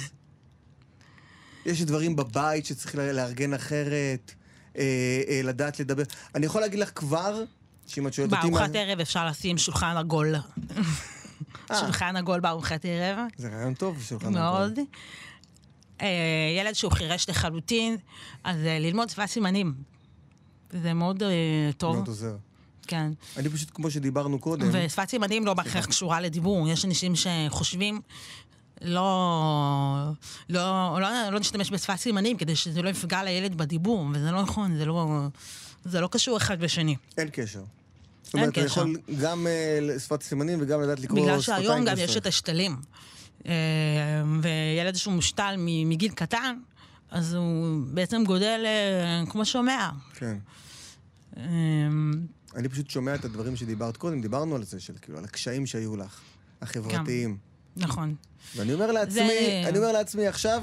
[1.66, 4.34] יש דברים בבית שצריך לארגן אחרת,
[4.76, 4.82] אה,
[5.28, 6.02] אה, לדעת לדבר.
[6.34, 7.44] אני יכול להגיד לך כבר,
[7.86, 8.50] שאם את שואלת אותי...
[8.50, 10.34] בארוחת ערב אפשר לשים שולחן עגול.
[11.70, 11.80] אה.
[11.80, 14.72] שולחן עגול בארוחת ערב, זה רעיון טוב, שולחן מאוד.
[14.72, 14.84] עגול.
[16.00, 16.08] אה,
[16.58, 17.96] ילד שהוא חירש לחלוטין,
[18.44, 19.74] אז אה, ללמוד שפת סימנים.
[20.72, 21.22] זה מאוד
[21.76, 22.36] טוב, מאוד עוזר.
[22.86, 23.12] כן.
[23.36, 26.68] אני פשוט, כמו שדיברנו קודם, ושפת סימנים לא בהכרח קשורה לדיבור.
[26.68, 28.00] יש אנשים שחושבים,
[28.82, 30.10] לא,
[30.48, 34.76] לא, לא, לא נשתמש בשפת סימנים כדי שזה לא יפגע לילד בדיבור, וזה לא נכון,
[34.76, 35.28] זה לא,
[35.84, 36.96] זה לא קשור אחד בשני.
[37.18, 37.62] אין קשר.
[38.22, 38.66] זאת אומרת, אתה קשר.
[38.66, 42.16] יכול גם אה, לשפת סימנים וגם לדעת לקרוא בגלל שפתיים שהיום גם יש.
[42.16, 42.76] את השתלים.
[43.46, 43.52] אה,
[44.42, 46.58] וילד שהוא מושתל מגיל קטן,
[47.10, 49.90] אז הוא בעצם גודל אה, כמו שומע.
[50.14, 50.36] כן.
[51.36, 51.42] אה,
[52.54, 55.96] אני פשוט שומע את הדברים שדיברת קודם, דיברנו על זה, של כאילו, על הקשיים שהיו
[55.96, 56.20] לך,
[56.62, 57.36] החברתיים.
[57.78, 58.14] נכון.
[58.56, 60.62] ואני אומר לעצמי, זה- אני אומר לעצמי עכשיו,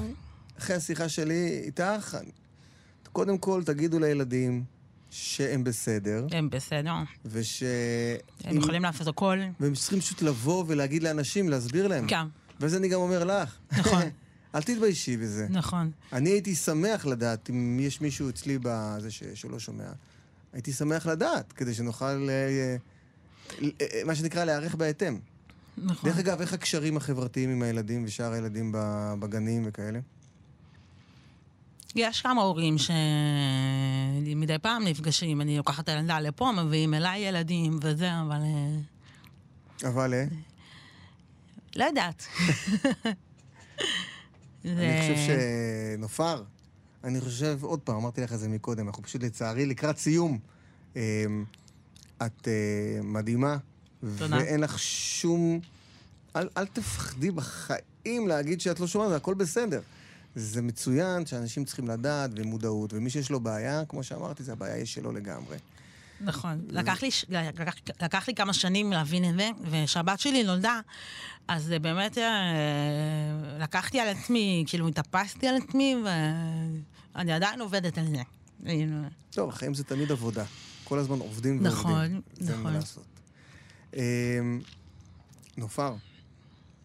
[0.58, 2.16] אחרי השיחה שלי איתך,
[3.12, 4.64] קודם כל תגידו לילדים
[5.10, 6.92] שהם בסדר, הם בסדר.
[7.24, 7.62] וש...
[8.44, 9.38] הם יכולים לעשות הכל.
[9.60, 12.06] והם צריכים פשוט לבוא ולהגיד לאנשים, להסביר להם.
[12.06, 12.26] כן,
[12.60, 13.56] וזה אני גם אומר לך.
[13.78, 14.02] נכון.
[14.54, 15.46] אל תתביישי בזה.
[15.50, 15.90] נכון.
[16.12, 19.22] אני הייתי שמח לדעת אם יש מישהו אצלי בזה ש...
[19.34, 19.88] שלא שומע.
[20.52, 22.76] הייתי שמח לדעת, כדי שנוכל, אה,
[23.62, 25.18] אה, מה שנקרא, להיערך בהתאם.
[25.78, 26.10] נכון.
[26.10, 28.72] דרך אגב, איך הקשרים החברתיים עם הילדים ושאר הילדים
[29.18, 29.98] בגנים וכאלה?
[31.94, 38.10] יש כמה הורים שמדי פעם נפגשים, אני לוקחת את הילדה לפה, מביאים אליי ילדים וזה,
[38.20, 38.40] אבל...
[38.42, 38.76] אה,
[39.88, 40.24] אבל אה?
[41.76, 42.26] לא יודעת.
[44.64, 45.36] אני חושב
[45.96, 46.42] שנופר,
[47.04, 50.38] אני חושב, עוד פעם, אמרתי לך את זה מקודם, אנחנו פשוט לצערי לקראת סיום.
[50.96, 51.00] אמ,
[52.22, 53.56] את אה, מדהימה,
[54.18, 54.36] תודה.
[54.36, 55.60] ואין לך שום...
[56.36, 59.80] אל, אל תפחדי בחיים להגיד שאת לא שומעת, הכל בסדר.
[60.34, 64.84] זה מצוין שאנשים צריכים לדעת ומודעות, ומי שיש לו בעיה, כמו שאמרתי, זה הבעיה היא
[64.84, 65.56] שלו לגמרי.
[66.20, 66.60] נכון.
[66.68, 70.80] לקח לי, לקח, לקח לי כמה שנים להבין את זה, וכשהבת שלי נולדה,
[71.48, 72.24] אז זה באמת, אה,
[73.60, 75.96] לקחתי על עצמי, כאילו התאפסתי על עצמי,
[77.14, 78.22] ואני עדיין עובדת על זה.
[79.30, 80.44] טוב, החיים זה תמיד עבודה.
[80.84, 82.62] כל הזמן עובדים נכון, ועובדים.
[82.62, 83.02] מה נכון.
[83.94, 84.00] אמ,
[85.56, 85.94] נופר,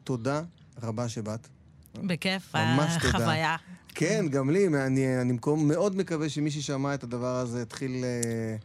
[0.03, 0.41] תודה
[0.83, 1.47] רבה שבאת.
[1.95, 3.25] בכיף, ממש היה תודה.
[3.25, 3.55] חוויה.
[3.95, 8.55] כן, גם לי, אני, אני מאוד מקווה שמי ששמע את הדבר הזה יתחיל אה,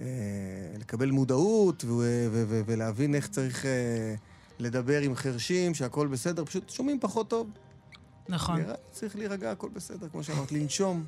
[0.00, 0.06] אה,
[0.78, 1.88] לקבל מודעות ו,
[2.30, 4.14] ו, ו, ולהבין איך צריך אה,
[4.58, 7.50] לדבר עם חרשים, שהכל בסדר, פשוט שומעים פחות טוב.
[8.28, 8.60] נכון.
[8.60, 11.04] נראה, צריך להירגע, הכל בסדר, כמו שאמרת, לנשום.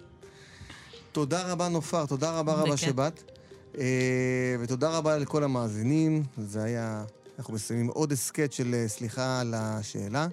[1.13, 2.77] תודה רבה, נופר, תודה רבה רבה.
[2.77, 3.40] שבאת.
[3.79, 6.23] אה, ותודה רבה לכל המאזינים.
[6.39, 7.05] זה היה...
[7.39, 10.29] אנחנו מסיימים עוד הסכת של אה, סליחה על השאלה.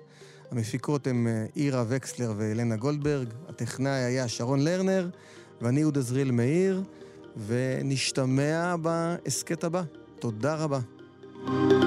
[0.51, 5.09] המפיקות הן אה, אירה וקסלר ואלנה גולדברג, הטכנאי היה שרון לרנר,
[5.61, 6.83] ואני יהודה זריאל מאיר,
[7.47, 9.83] ונשתמע בהסכת הבא.
[10.19, 10.79] תודה רבה.
[11.33, 11.86] אתם